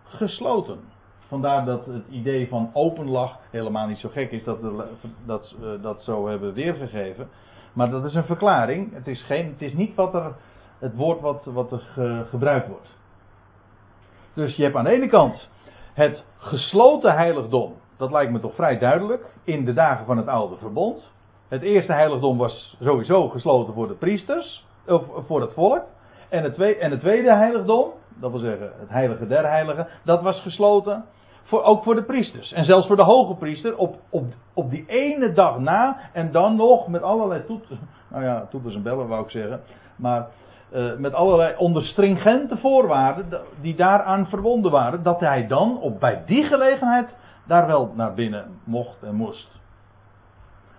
[0.05, 0.81] gesloten.
[1.29, 4.85] Vandaar dat het idee van open lag helemaal niet zo gek is dat we
[5.27, 7.29] dat, uh, dat zo hebben weergegeven.
[7.73, 8.93] Maar dat is een verklaring.
[8.95, 10.33] Het is, geen, het is niet wat er,
[10.79, 12.89] het woord wat, wat er ge, gebruikt wordt.
[14.35, 15.51] Dus je hebt aan de ene kant
[15.93, 20.57] Het gesloten heiligdom, dat lijkt me toch vrij duidelijk, in de dagen van het oude
[20.57, 21.12] verbond.
[21.49, 25.83] Het eerste heiligdom was sowieso gesloten voor de priesters, of voor het volk.
[26.29, 30.23] En het, tweede, en het tweede heiligdom, dat wil zeggen het heilige der heiligen, dat
[30.23, 31.05] was gesloten
[31.46, 32.52] voor, ook voor de priesters.
[32.52, 35.96] En zelfs voor de hoge priester op, op, op die ene dag na.
[36.12, 37.78] En dan nog met allerlei toeters.
[38.11, 39.61] Nou ja, toeters en bellen wou ik zeggen.
[39.96, 40.28] Maar
[40.72, 45.02] uh, met allerlei onder stringente voorwaarden die daaraan verbonden waren.
[45.02, 47.09] Dat hij dan op, bij die gelegenheid
[47.46, 49.48] daar wel naar binnen mocht en moest.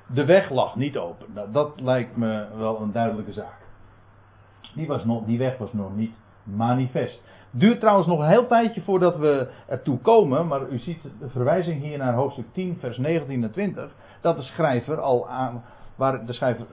[0.07, 1.25] De weg lag niet open.
[1.33, 3.65] Nou, dat lijkt me wel een duidelijke zaak.
[4.75, 7.23] Die, was nog, die weg was nog niet manifest.
[7.57, 11.81] Duurt trouwens nog een heel tijdje voordat we ertoe komen, maar u ziet de verwijzing
[11.81, 13.91] hier naar hoofdstuk 10, vers 19 en 20,
[14.21, 15.63] dat de schrijver al aan,
[15.95, 16.65] waar de schrijver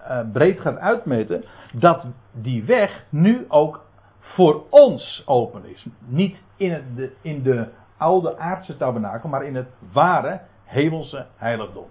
[0.00, 3.84] uh, breed gaat uitmeten, dat die weg nu ook
[4.18, 5.86] voor ons open is.
[6.06, 11.86] Niet in, de, in de oude aardse tabernakel, maar in het ware hemelse heiligdom.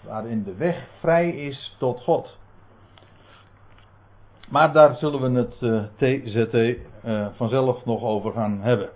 [0.00, 2.37] Waarin de weg vrij is tot God.
[4.48, 8.90] Maar daar zullen we het eh, TZT uh, eh, vanzelf nog over gaan hebben.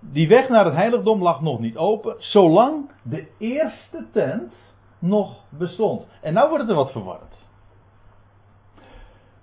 [0.00, 4.52] Die weg naar het heiligdom lag nog niet open, zolang de eerste tent
[4.98, 6.06] nog bestond.
[6.20, 7.36] En nou wordt het er wat verwarrend.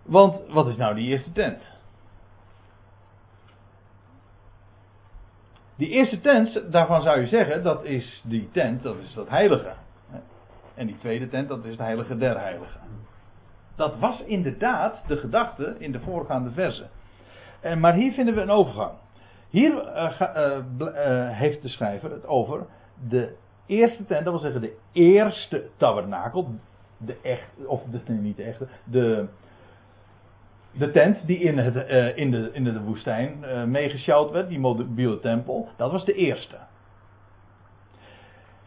[0.02, 1.62] Want wat is nou die eerste tent?
[5.78, 9.74] Die eerste tent, daarvan zou je zeggen, dat is die tent, dat is dat heilige.
[10.76, 12.82] En die tweede tent, dat is het heilige der heiligen.
[13.76, 16.90] Dat was inderdaad de gedachte in de voorgaande versen.
[17.60, 18.92] En, maar hier vinden we een overgang.
[19.50, 20.22] Hier uh,
[20.80, 22.66] uh, heeft de schrijver het over
[23.10, 23.36] de
[23.66, 26.50] eerste tent, dat wil zeggen de eerste tabernakel.
[26.98, 29.28] De echt, of de, nee, niet de echte, de,
[30.72, 31.76] de tent die in, het,
[32.16, 36.56] in, de, in de woestijn uh, werd, die mobiele tempel, dat was de eerste.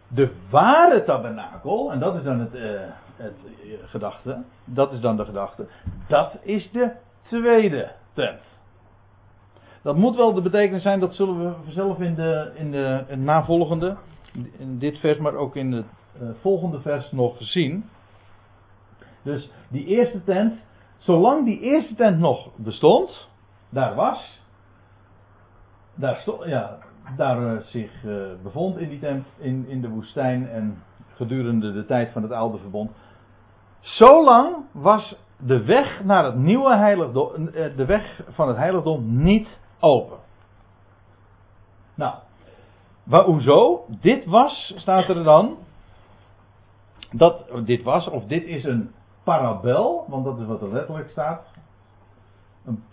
[0.09, 2.55] De ware tabernakel, en dat is dan het,
[3.18, 3.37] het
[3.85, 5.68] gedachte, dat is dan de gedachte,
[6.09, 8.40] dat is de tweede tent.
[9.83, 13.96] Dat moet wel de betekenis zijn, dat zullen we zelf in de, in de navolgende,
[14.59, 15.87] in dit vers, maar ook in het
[16.22, 17.85] uh, volgende vers nog zien.
[19.22, 20.54] Dus die eerste tent,
[20.98, 23.28] zolang die eerste tent nog bestond,
[23.68, 24.42] daar was,
[25.94, 26.78] daar, ja,
[27.16, 28.02] daar uh, zich
[28.42, 30.83] bevond in die tent, in, in de woestijn en
[31.14, 32.90] gedurende de tijd van het oude verbond,
[33.81, 39.49] Zolang was de weg naar het nieuwe heiligdom, eh, de weg van het heiligdom niet
[39.81, 40.19] open.
[41.95, 42.14] Nou,
[43.03, 43.85] waar, hoezo?
[44.01, 45.57] Dit was, staat er dan.
[47.12, 48.91] Dat dit was, of dit is een
[49.25, 51.47] parabel, want dat is wat er letterlijk staat.
[52.64, 52.85] Een,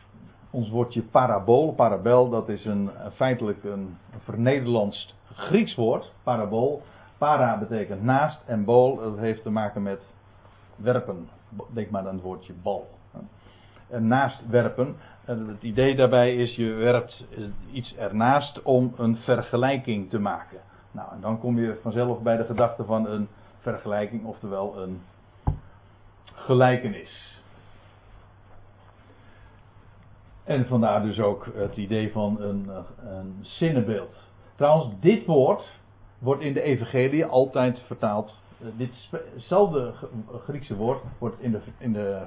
[0.50, 6.12] ons woordje parabool, parabel, dat is een, feitelijk een, vernederlandst Grieks woord.
[6.24, 6.82] Parabool.
[7.18, 10.00] Para betekent naast en bol, dat heeft te maken met
[10.76, 11.30] werpen.
[11.74, 12.88] Denk maar aan het woordje bal.
[13.90, 14.96] En naast werpen.
[15.26, 17.26] Het idee daarbij is, je werpt
[17.72, 20.60] iets ernaast om een vergelijking te maken.
[20.92, 23.28] Nou, en dan kom je vanzelf bij de gedachte van een
[23.60, 25.02] vergelijking, oftewel een
[26.34, 27.42] gelijkenis.
[30.44, 32.70] En vandaar dus ook het idee van een,
[33.06, 34.16] een zinnenbeeld.
[34.56, 35.80] Trouwens, dit woord
[36.20, 38.44] wordt in de Evangelie altijd vertaald
[38.78, 39.94] ditzelfde
[40.44, 42.22] Griekse woord wordt in de, in de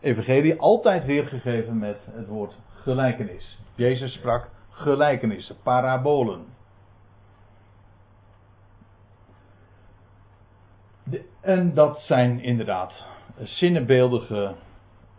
[0.00, 3.58] Evangelie altijd weergegeven met het woord gelijkenis.
[3.74, 6.44] Jezus sprak gelijkenissen, parabolen.
[11.40, 12.92] en dat zijn inderdaad
[13.42, 14.54] zinnenbeeldige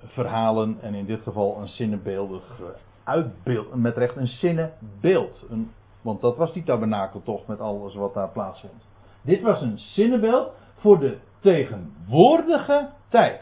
[0.04, 2.62] verhalen en in dit geval een zinnenbeeldig
[3.04, 5.46] uitbeeld, met recht een zinnenbeeld.
[5.50, 8.93] Een, want dat was die tabernakel toch met alles wat daar plaatsvond.
[9.24, 13.42] Dit was een zinnebeeld voor de tegenwoordige tijd.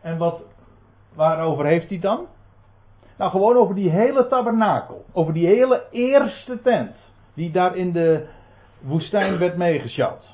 [0.00, 0.42] En wat,
[1.14, 2.26] waarover heeft hij dan?
[3.18, 5.04] Nou, gewoon over die hele tabernakel.
[5.12, 6.96] Over die hele eerste tent.
[7.34, 8.28] Die daar in de
[8.80, 10.26] woestijn werd meegesjouwd.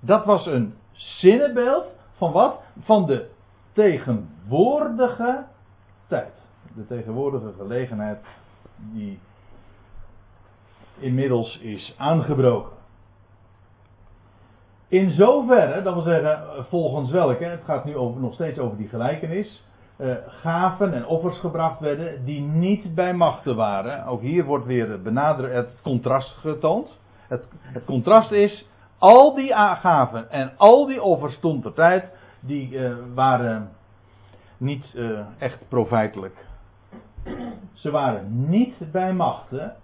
[0.00, 2.60] Dat was een zinnebeeld van wat?
[2.80, 3.30] Van de
[3.72, 5.44] tegenwoordige
[6.06, 6.32] tijd.
[6.74, 8.18] De tegenwoordige gelegenheid
[8.76, 9.18] die
[11.02, 12.76] inmiddels is aangebroken.
[14.88, 18.88] In zoverre, dat wil zeggen volgens welke, het gaat nu over, nog steeds over die
[18.88, 19.64] gelijkenis,
[19.96, 24.04] uh, gaven en offers gebracht werden die niet bij machten waren.
[24.04, 24.88] Ook hier wordt weer
[25.54, 26.98] het contrast getoond.
[27.28, 27.48] Het,
[27.84, 32.04] contrast is, al die gaven en al die offers toen ter tijd,
[32.40, 33.70] die uh, waren
[34.56, 34.96] niet
[35.38, 36.46] echt profijtelijk.
[37.72, 39.76] Ze waren niet bij machten.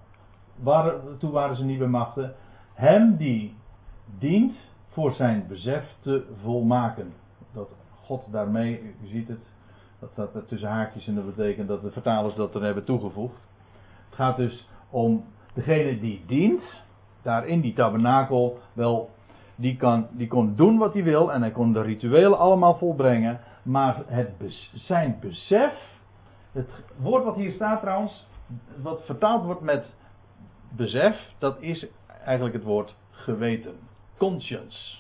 [1.18, 2.35] Toen waren ze niet bij machten.
[2.75, 3.57] Hem die
[4.18, 4.55] dient
[4.88, 7.12] voor zijn besef te volmaken.
[7.53, 7.68] Dat
[8.05, 9.40] God daarmee, u ziet het,
[9.99, 13.37] dat staat tussen haakjes en dat betekent dat de vertalers dat er hebben toegevoegd.
[14.09, 16.83] Het gaat dus om degene die dient,
[17.23, 19.11] daar in die tabernakel, wel,
[19.55, 23.40] die, kan, die kon doen wat hij wil en hij kon de rituelen allemaal volbrengen,
[23.62, 24.31] maar het,
[24.75, 25.73] zijn besef,
[26.53, 28.27] het woord wat hier staat trouwens,
[28.83, 29.87] wat vertaald wordt met
[30.76, 31.87] besef, dat is
[32.24, 33.74] eigenlijk het woord geweten.
[34.16, 34.96] Conscience.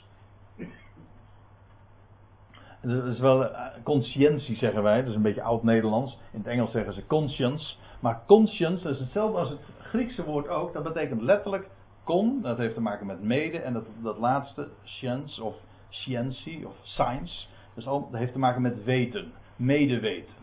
[2.80, 6.18] Dat is wel uh, conscientie zeggen wij, dat is een beetje oud-Nederlands.
[6.32, 7.74] In het Engels zeggen ze conscience.
[8.00, 10.72] Maar conscience, dat is hetzelfde als het Griekse woord ook.
[10.72, 11.68] Dat betekent letterlijk
[12.04, 13.58] con, dat heeft te maken met mede.
[13.58, 15.54] En dat, dat laatste, science of
[15.88, 17.46] scientie of science,
[17.84, 20.34] al, dat heeft te maken met weten, medeweten.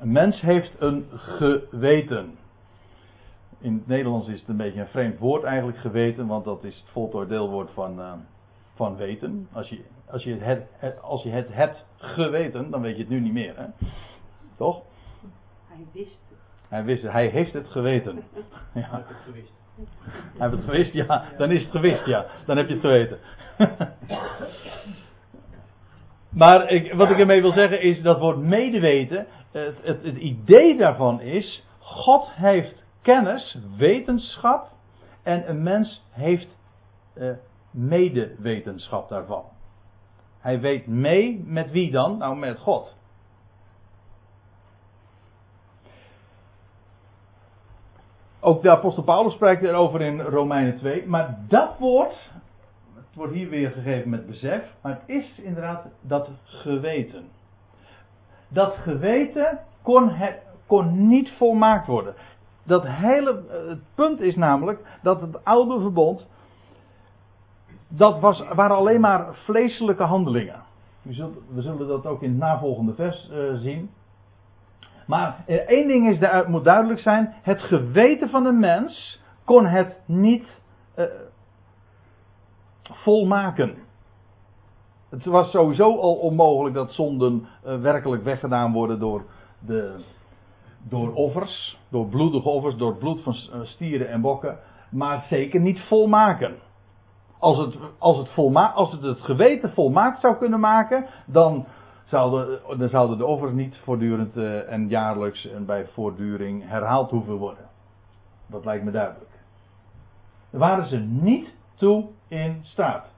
[0.00, 2.36] Een mens heeft een geweten.
[3.64, 6.76] In het Nederlands is het een beetje een vreemd woord eigenlijk geweten, want dat is
[6.76, 8.12] het voltooid deelwoord van, uh,
[8.74, 9.48] van weten.
[9.52, 13.10] Als je, als, je het, het, als je het hebt geweten, dan weet je het
[13.10, 13.56] nu niet meer.
[13.56, 13.64] Hè?
[14.56, 14.82] Toch?
[15.66, 16.38] Hij wist het.
[16.68, 17.12] Hij wist het.
[17.12, 18.22] Hij heeft het geweten.
[18.74, 18.80] Ja.
[18.80, 19.52] Hij heeft het gewist.
[20.38, 21.24] Hij heeft het gewist, ja.
[21.36, 22.26] Dan is het gewist, ja.
[22.46, 23.18] Dan heb je het geweten.
[26.42, 29.26] maar ik, wat ik ermee wil zeggen is dat woord medeweten.
[29.50, 31.66] Het, het, het idee daarvan is.
[31.78, 34.68] God heeft kennis, wetenschap.
[35.22, 36.48] En een mens heeft
[37.14, 37.30] uh,
[37.70, 39.44] medewetenschap daarvan.
[40.38, 42.18] Hij weet mee met wie dan?
[42.18, 42.96] Nou, met God.
[48.40, 51.06] Ook de apostel Paulus spreekt erover in Romeinen 2.
[51.06, 52.30] Maar dat woord,
[52.94, 57.28] het wordt hier weer gegeven met besef, maar het is inderdaad dat geweten.
[58.48, 60.12] Dat geweten kon,
[60.66, 62.14] kon niet volmaakt worden.
[62.64, 66.26] Dat hele, het punt is namelijk dat het oude verbond
[67.96, 70.62] dat was, waren alleen maar vleeselijke handelingen.
[71.02, 73.90] We zullen, we zullen dat ook in het navolgende vers uh, zien.
[75.06, 79.96] Maar uh, één ding is, moet duidelijk zijn: het geweten van een mens kon het
[80.06, 80.46] niet
[80.98, 81.04] uh,
[82.82, 83.74] volmaken.
[85.08, 89.24] Het was sowieso al onmogelijk dat zonden werkelijk weggedaan worden door,
[89.58, 90.04] de,
[90.88, 94.58] door offers, door bloedige offers, door bloed van stieren en bokken,
[94.90, 96.56] maar zeker niet volmaken
[97.44, 101.66] als het, als het, volma als het het geweten volmaakt zou kunnen maken, dan
[102.04, 107.36] zouden, dan zouden de offers niet voortdurend uh, en jaarlijks en bij voortduring herhaald hoeven
[107.36, 107.64] worden.
[108.46, 109.30] Dat lijkt me duidelijk.
[110.50, 113.12] Daar waren ze niet toe in staat.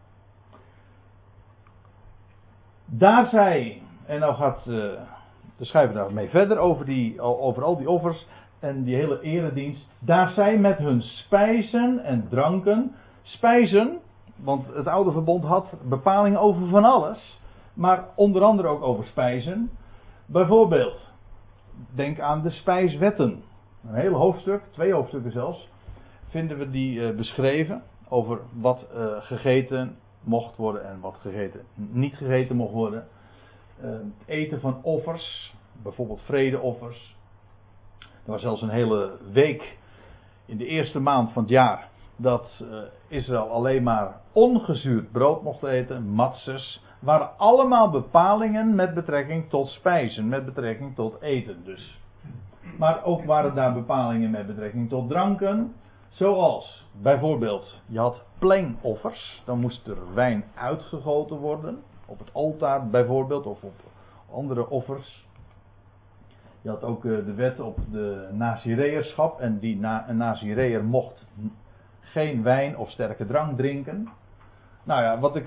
[2.85, 4.91] Daar zij, en nou gaat uh,
[5.57, 8.27] de schrijver daarmee verder over, die, al die offers
[8.59, 9.89] en die hele eredienst.
[9.99, 13.99] Daar zij met hun spijzen en dranken, spijzen,
[14.37, 17.41] want het oude verbond had bepalingen over van alles.
[17.75, 19.71] Maar onder andere ook over spijzen.
[20.27, 21.13] Bijvoorbeeld,
[21.95, 23.43] denk aan de spijswetten.
[23.89, 25.69] Een heel hoofdstuk, twee hoofdstukken zelfs,
[26.29, 27.83] vinden we die uh, beschreven.
[28.09, 33.07] Over wat uh, gegeten mocht worden en wat gegeten, niet gegeten mocht worden.
[33.77, 37.17] Het eten van offers, bijvoorbeeld vredeoffers.
[38.01, 39.77] Er was zelfs een hele week
[40.47, 45.63] in de eerste maand van het jaar dat uh, Israël alleen maar ongezuurd brood mocht
[45.63, 52.01] eten, matzes, waren allemaal bepalingen met betrekking tot spijzen, met betrekking tot eten dus.
[52.79, 55.75] Maar ook waren daar bepalingen met betrekking tot dranken,
[56.09, 63.47] zoals bijvoorbeeld, je had pleinoffers, dan moest er wijn uitgegoten worden, op het altaar bijvoorbeeld,
[63.47, 63.75] of op
[64.33, 65.27] andere offers.
[66.63, 71.27] Je had ook uh, de wet op de Nazireërschap, en die na, een Nazireër mocht
[72.01, 74.09] geen wijn of sterke drank drinken.
[74.85, 75.47] Nou ja, wat ik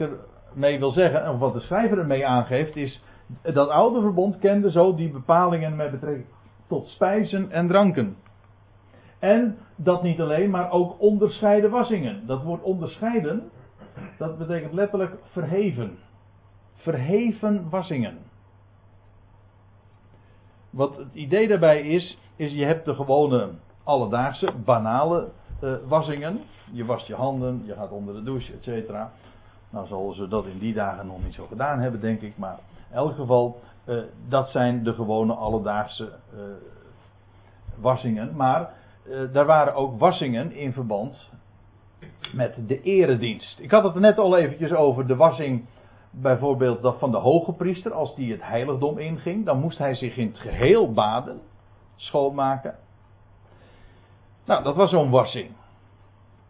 [0.54, 3.04] ermee wil zeggen, of wat de schrijver ermee aangeeft, is
[3.42, 6.28] dat oude verbond kende zo die bepalingen met betrekking
[6.68, 8.16] tot spijzen en dranken.
[9.20, 12.28] En dat niet alleen, maar ook onderscheiden wassingen.
[12.28, 13.50] Dat woord onderscheiden,
[14.18, 15.98] dat betekent letterlijk verheven.
[16.82, 18.18] Verheven wassingen.
[20.70, 23.50] Wat het idee daarbij is, is je hebt de gewone
[23.84, 25.30] alledaagse, banale
[25.64, 26.40] uh, wassingen.
[26.72, 29.12] Je wast je handen, je gaat onder de douche, et cetera.
[29.70, 32.38] Nou zullen ze dat in die dagen nog niet zo gedaan hebben, denk ik.
[32.38, 32.60] Maar
[32.90, 36.42] in elk geval, uh, dat zijn de gewone alledaagse uh,
[37.76, 38.36] wassingen.
[38.36, 38.74] Maar
[39.32, 41.30] daar waren ook wassingen in verband
[42.34, 43.60] met de eredienst.
[43.60, 45.66] Ik had het er net al eventjes over de wassing
[46.10, 50.18] bijvoorbeeld dat van de hoge priester, als die het heiligdom inging, dan moest hij zich
[50.18, 51.42] in het geheel baden,
[51.96, 52.76] schoonmaken.
[54.46, 55.52] Nou, dat was zo'n wassing.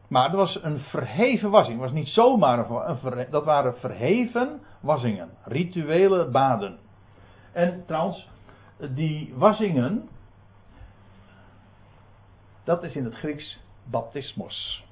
[0.07, 1.81] Maar dat was een verheven wassing.
[1.81, 6.77] Het was niet zomaar een, dat waren verheven wassingen, rituele baden.
[7.51, 8.29] En trouwens,
[8.89, 10.09] die wassingen,
[12.63, 14.85] dat is in het Grieks baptismos.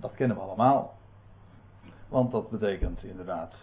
[0.00, 0.94] Dat kennen we allemaal.
[2.08, 3.54] Want dat betekent inderdaad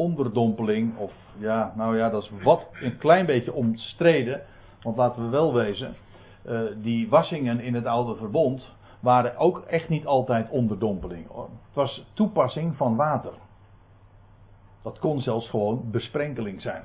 [0.00, 0.96] onderdompeling.
[0.96, 4.40] Of ja, nou ja, dat is wat een klein beetje omstreden.
[4.82, 5.94] Want laten we wel wezen,
[6.46, 11.26] uh, die wassingen in het oude verbond waren ook echt niet altijd onderdompeling.
[11.26, 13.32] Het was toepassing van water.
[14.82, 16.82] Dat kon zelfs gewoon besprenkeling zijn.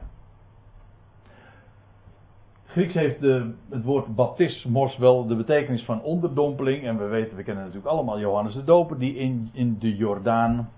[2.66, 6.84] Grieks heeft de, het woord baptismos wel de betekenis van onderdompeling.
[6.84, 10.70] En we weten, we kennen natuurlijk allemaal Johannes de Doper, die in, in de Jordaan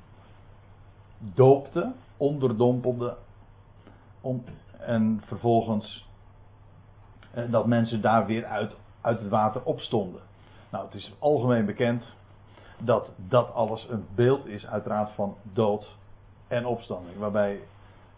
[1.19, 3.15] doopte, onderdompelde.
[4.21, 4.43] Om,
[4.79, 6.07] en vervolgens
[7.31, 10.21] eh, dat mensen daar weer uit, uit het water opstonden.
[10.69, 12.03] Nou, het is algemeen bekend
[12.77, 15.95] dat dat alles een beeld is, uiteraard van dood
[16.47, 17.17] en opstanding.
[17.17, 17.59] Waarbij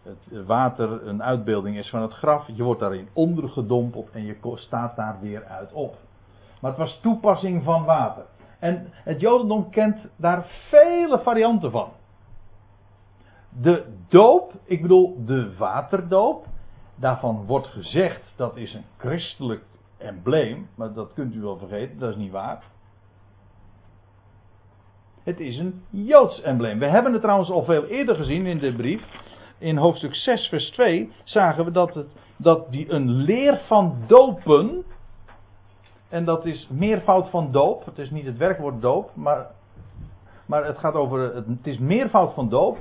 [0.02, 2.46] het water een uitbeelding is van het graf.
[2.46, 5.96] Je wordt daarin ondergedompeld en je staat daar weer uit op.
[6.60, 8.24] Maar het was toepassing van water.
[8.58, 11.88] En het Jodendom kent daar vele varianten van.
[13.50, 16.46] De doop, ik bedoel de waterdoop,
[16.94, 19.62] daarvan wordt gezegd dat is een christelijk
[19.98, 22.62] embleem, maar dat kunt u wel vergeten, dat is niet waar.
[25.22, 26.78] Het is een Joods embleem.
[26.78, 29.02] We hebben het trouwens al veel eerder gezien in de brief.
[29.58, 34.84] In hoofdstuk 6, vers 2 zagen we dat, het, dat die een leer van dopen.
[36.08, 37.84] En dat is meervoud van doop.
[37.84, 39.46] Het is niet het werkwoord doop, maar,
[40.46, 41.34] maar het gaat over.
[41.34, 42.78] Het, het is meervoud van doop.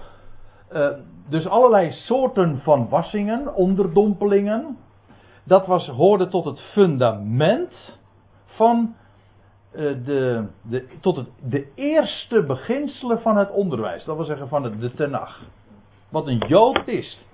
[0.73, 0.89] Uh,
[1.29, 4.77] dus allerlei soorten van wassingen, onderdompelingen.
[5.43, 7.97] Dat was, hoorde tot het fundament
[8.45, 8.95] van
[9.71, 14.03] uh, de, de, tot het, de eerste beginselen van het onderwijs.
[14.03, 15.41] Dat wil zeggen van de Tenach.
[16.09, 17.27] Wat een Jood is.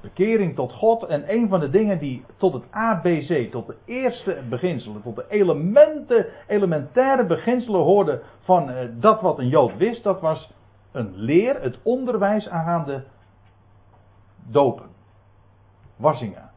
[0.00, 1.02] Bekering tot God.
[1.02, 5.24] En een van de dingen die tot het ABC, tot de eerste beginselen, tot de
[5.28, 10.50] elementen, elementaire beginselen hoorden van uh, dat wat een Jood wist, dat was
[10.96, 13.04] een leer, het onderwijs aangaande
[14.50, 14.86] dopen.
[15.96, 16.50] Wassingen.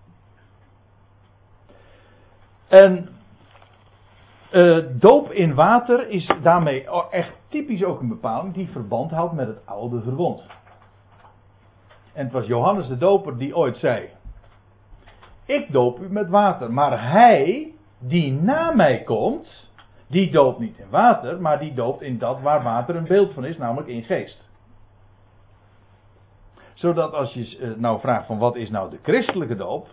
[2.67, 3.09] En
[4.51, 9.47] uh, doop in water is daarmee echt typisch ook een bepaling die verband houdt met
[9.47, 10.41] het oude verbond.
[12.13, 14.09] En het was Johannes de Doper die ooit zei:
[15.45, 19.68] Ik doop u met water, maar hij die na mij komt,
[20.09, 23.45] die doopt niet in water, maar die doopt in dat waar water een beeld van
[23.45, 24.47] is, namelijk in geest.
[26.73, 29.87] Zodat als je eh, nou vraagt van wat is nou de christelijke doop,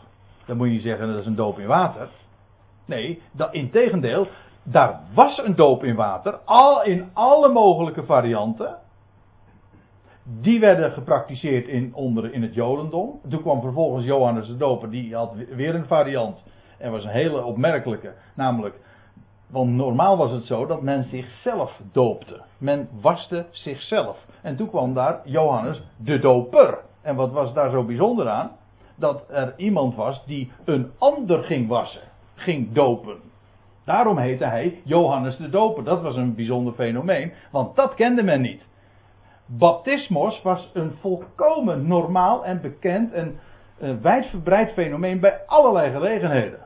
[0.47, 2.09] dan moet je zeggen dat is een doop in water.
[2.85, 4.27] Nee, dat, in tegendeel,
[4.63, 8.79] daar was een doop in water, al in alle mogelijke varianten.
[10.41, 13.21] Die werden gepraktiseerd in, onder, in het Jodendom.
[13.29, 16.43] Toen kwam vervolgens Johannes de Doper, die had weer een variant.
[16.79, 18.13] En was een hele opmerkelijke.
[18.35, 18.81] Namelijk,
[19.47, 22.41] want normaal was het zo dat men zichzelf doopte.
[22.59, 24.19] Men waste zichzelf.
[24.43, 26.79] En toen kwam daar Johannes de Doper.
[27.03, 28.51] En wat was daar zo bijzonder aan?
[28.97, 32.03] Dat er iemand was die een ander ging wassen,
[32.35, 33.17] ging dopen.
[33.85, 35.85] Daarom heette hij Johannes de Doper.
[35.85, 38.63] Dat was een bijzonder fenomeen, want dat kende men niet.
[39.47, 43.39] Baptismos was een volkomen normaal en bekend en
[43.79, 46.59] uh, wijdverbreid fenomeen bij allerlei gelegenheden.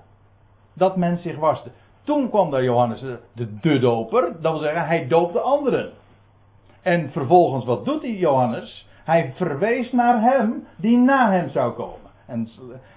[0.75, 1.71] Dat men zich waste.
[2.11, 3.01] Toen kwam daar Johannes
[3.35, 5.93] de, de, doper, dat wil zeggen, hij doopte anderen.
[6.83, 8.89] En vervolgens, wat doet die Johannes?
[9.05, 12.11] Hij verwees naar hem die na hem zou komen.
[12.27, 12.49] En,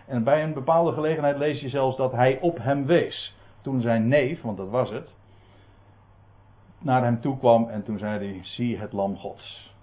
[0.08, 3.36] en bij een bepaalde gelegenheid lees je zelfs dat hij op hem wees.
[3.62, 5.10] Toen zijn neef, want dat was het,
[6.80, 9.74] naar hem toe kwam en toen zei hij: Zie het Lam Gods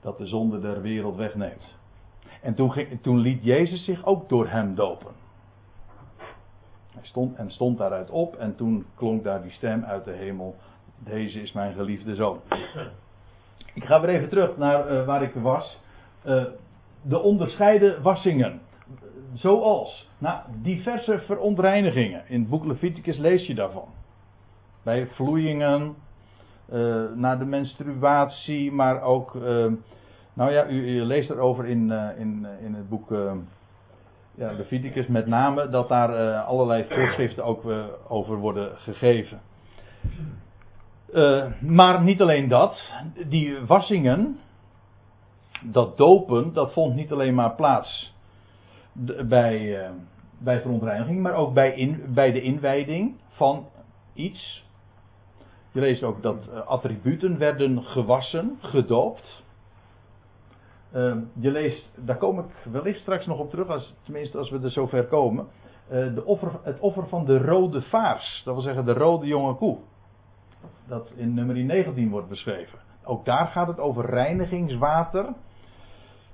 [0.00, 1.76] dat de zonde der wereld wegneemt.
[2.42, 5.17] En toen, ging, toen liet Jezus zich ook door hem dopen.
[7.02, 10.56] Stond en stond daaruit op en toen klonk daar die stem uit de hemel.
[10.98, 12.40] Deze is mijn geliefde zoon.
[13.74, 15.80] Ik ga weer even terug naar uh, waar ik was.
[16.26, 16.44] Uh,
[17.02, 18.60] de onderscheiden wassingen.
[19.34, 22.22] Zoals nou, diverse verontreinigingen.
[22.28, 23.88] In het boek Leviticus lees je daarvan.
[24.82, 25.96] Bij vloeien,
[26.72, 29.34] uh, naar de menstruatie, maar ook,
[30.32, 33.10] nou ja, u, leest erover in, in, in het boek
[34.38, 37.62] ja, Leviticus met name, dat daar allerlei voorschriften ook
[38.08, 39.40] over worden gegeven.
[41.60, 42.92] maar niet alleen dat,
[43.26, 44.38] die wassingen,
[45.62, 48.14] dat dopen, dat vond niet alleen maar plaats
[49.28, 49.80] bij,
[50.38, 53.66] bij verontreiniging, maar ook bij, in, bij de inwijding van
[54.14, 54.66] iets.
[55.72, 59.42] Je leest ook dat attributen werden gewassen, gedoopt.
[60.94, 64.60] Uh, je leest, daar kom ik wellicht straks nog op terug, als, tenminste als we
[64.60, 65.46] er zover komen.
[65.88, 69.78] De offer, het offer van de rode vaars, dat wil zeggen de rode jonge koe.
[70.86, 72.78] Dat in nummer 19 wordt beschreven.
[73.04, 75.34] Ook daar gaat het over reinigingswater.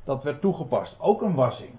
[0.04, 1.00] Dat werd toegepast.
[1.00, 1.74] Ook een wassing.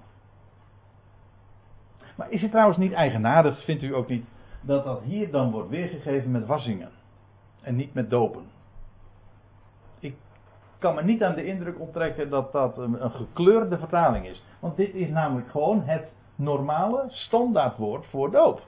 [2.16, 4.26] Maar is het trouwens niet eigenaardig, vindt u ook niet,
[4.62, 6.90] dat dat hier dan wordt weergegeven met wassingen
[7.62, 8.44] en niet met dopen?
[10.80, 14.44] Kan me niet aan de indruk onttrekken dat dat een, een gekleurde vertaling is.
[14.60, 18.62] Want dit is namelijk gewoon het normale standaardwoord voor doop.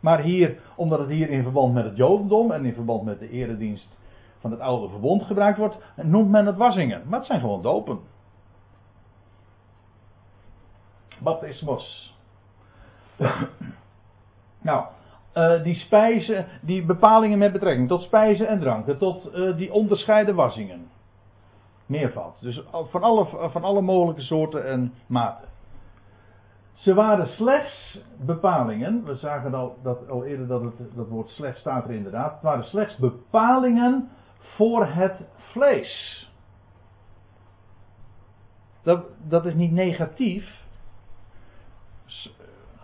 [0.00, 3.30] Maar hier, omdat het hier in verband met het Jodendom en in verband met de
[3.30, 3.88] eredienst
[4.40, 7.02] van het oude verbond gebruikt wordt, noemt men het wassingen.
[7.06, 7.98] Maar het zijn gewoon dopen.
[11.18, 12.16] Baptismos.
[14.68, 14.84] nou,
[15.38, 20.34] uh, die spijzen, die bepalingen met betrekking tot spijzen en dranken, tot uh, die onderscheiden
[20.34, 20.86] wassingen.
[21.86, 22.40] Meervoud.
[22.40, 25.48] Dus van alle, van alle mogelijke soorten en maten.
[26.72, 29.04] Ze waren slechts bepalingen.
[29.04, 32.32] We zagen al, dat, al eerder dat het, dat woord slechts staat er inderdaad.
[32.32, 34.08] Het waren slechts bepalingen
[34.38, 36.26] voor het vlees.
[38.82, 40.57] Dat, dat is niet negatief.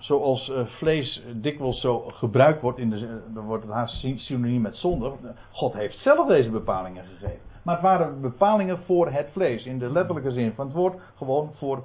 [0.05, 4.77] Zoals uh, vlees dikwijls zo gebruikt wordt, in de, dan wordt het haast synoniem met
[4.77, 5.13] zonde.
[5.51, 7.41] God heeft zelf deze bepalingen gegeven.
[7.63, 9.65] Maar het waren bepalingen voor het vlees.
[9.65, 11.85] In de letterlijke zin van het woord, gewoon voor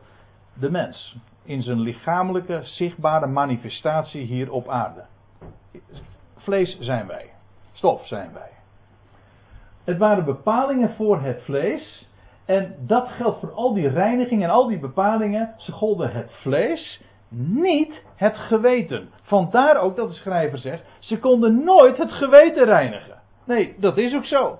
[0.53, 1.17] de mens.
[1.43, 5.05] In zijn lichamelijke, zichtbare manifestatie hier op aarde.
[6.37, 7.29] Vlees zijn wij.
[7.71, 8.51] Stof zijn wij.
[9.83, 12.07] Het waren bepalingen voor het vlees.
[12.45, 15.53] En dat geldt voor al die reiniging en al die bepalingen.
[15.57, 19.09] Ze golden het vlees, niet het geweten.
[19.21, 23.21] Vandaar ook dat de schrijver zegt: ze konden nooit het geweten reinigen.
[23.45, 24.59] Nee, dat is ook zo.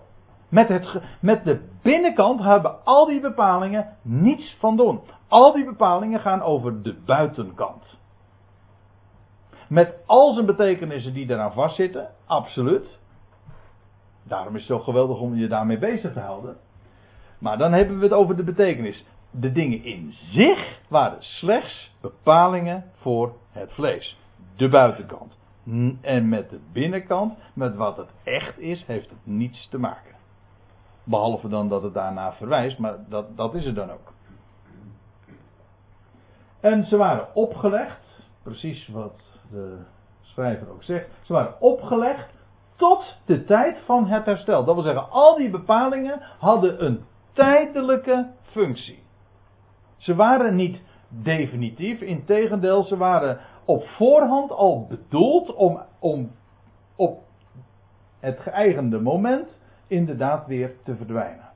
[0.50, 5.02] Met, het, met de binnenkant hebben al die bepalingen niets van doen.
[5.28, 7.98] Al die bepalingen gaan over de buitenkant.
[9.68, 13.00] Met al zijn betekenissen die daaraan vastzitten, absoluut.
[14.24, 16.58] Daarom is het zo geweldig om je daarmee bezig te houden.
[17.40, 19.06] Maar dan hebben we het over de betekenis.
[19.32, 24.18] De dingen in zich waren slechts bepalingen voor het vlees.
[24.56, 25.38] De buitenkant.
[26.02, 30.16] En met de binnenkant, met wat het echt is, heeft het niets te maken.
[31.04, 34.14] Behalve dan dat het daarna verwijst, maar dat, dat is het dan ook.
[36.60, 39.22] En ze waren opgelegd, precies wat
[39.52, 39.78] de
[40.22, 42.34] schrijver ook zegt, ze waren opgelegd
[42.76, 44.66] tot de tijd van het herstel.
[44.66, 47.04] Dat wil zeggen, al die bepalingen hadden een
[47.34, 49.04] tijdelijke functie.
[50.00, 56.32] Ze waren niet definitief, integendeel, ze waren op voorhand al bedoeld om, om
[56.96, 57.20] op
[58.20, 61.50] het geëigende moment inderdaad weer te verdwijnen.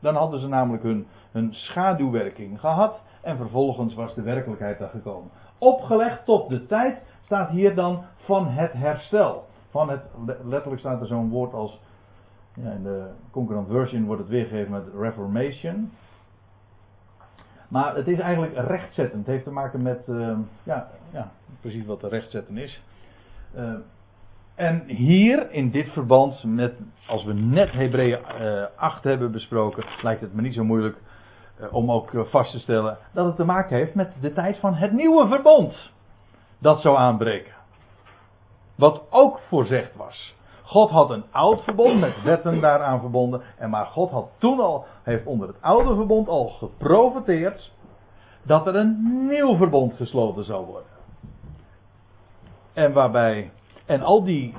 [0.00, 1.06] Dan hadden ze namelijk hun,
[1.50, 5.30] schaduwwerking gehad en vervolgens was de werkelijkheid daar gekomen.
[5.58, 9.44] Opgelegd tot de tijd staat hier dan van het herstel.
[9.70, 10.02] Van het,
[10.44, 11.80] letterlijk staat er zo'n woord als,
[12.54, 15.92] ja, in de concurrent version wordt het weergegeven met reformation.
[17.68, 19.26] Maar het is eigenlijk rechtzettend.
[19.26, 22.82] Het heeft te maken met, uh, ja, ja, precies wat rechtzetten is.
[23.56, 23.74] Uh,
[24.54, 26.74] en hier in dit verband, met,
[27.06, 30.96] als we net Hebreeën uh, 8 hebben besproken, lijkt het me niet zo moeilijk
[31.70, 34.92] om ook vast te stellen dat het te maken heeft met de tijd van het
[34.92, 35.90] nieuwe verbond.
[36.58, 37.52] Dat zou aanbreken.
[38.74, 40.34] Wat ook voorzegd was.
[40.68, 43.42] God had een oud verbond met wetten daaraan verbonden.
[43.58, 47.72] En maar God had toen al, heeft onder het oude verbond al geprofiteerd.
[48.42, 50.90] dat er een nieuw verbond gesloten zou worden.
[52.72, 53.50] En waarbij,
[53.86, 54.54] en al die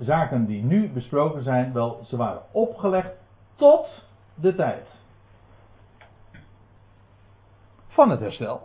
[0.00, 3.12] zaken die nu besproken zijn, wel, ze waren opgelegd
[3.56, 4.86] tot de tijd
[7.88, 8.60] van het herstel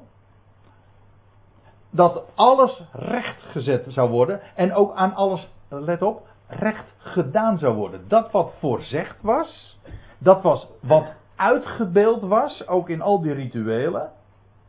[1.89, 6.27] dat alles rechtgezet zou worden en ook aan alles, let op,
[6.59, 8.07] recht gedaan zou worden.
[8.07, 9.79] Dat wat voorzegd was,
[10.17, 14.11] dat was wat uitgebeeld was, ook in al die rituelen,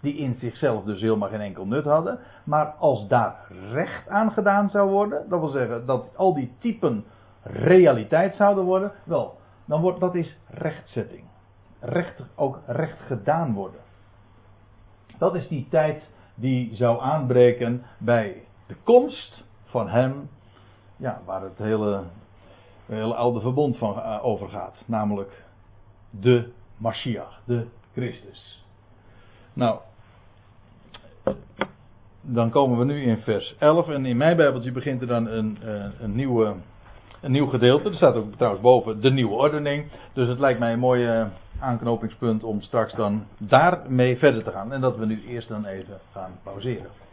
[0.01, 3.37] die in zichzelf dus helemaal geen enkel nut hadden, maar als daar
[3.73, 7.05] recht aan gedaan zou worden, dat wil zeggen dat al die typen
[7.43, 11.25] realiteit zouden worden, wel, dan wordt dat is rechtzetting.
[11.81, 13.81] Recht, ook recht gedaan worden.
[15.19, 16.03] Dat is die tijd
[16.35, 20.29] die zou aanbreken bij de komst van hem,
[21.05, 22.03] ja, waar het hele,
[22.87, 25.45] hele oude verbond van uh, over gaat, namelijk
[26.11, 28.65] de Mashiach, de Christus.
[29.53, 29.79] Nou,
[32.21, 35.59] dan komen we nu in vers 11 en in mijn Bijbeltje begint er dan een,
[36.01, 36.55] een, nieuwe
[37.21, 37.89] een nieuw gedeelte.
[37.89, 39.91] Er staat ook trouwens boven de nieuwe ordening.
[40.13, 41.29] Dus het lijkt mij een mooie
[41.61, 44.73] aanknopingspunt om straks dan daarmee verder te gaan.
[44.73, 46.91] En dat we nu eerst dan even gaan pauzeren.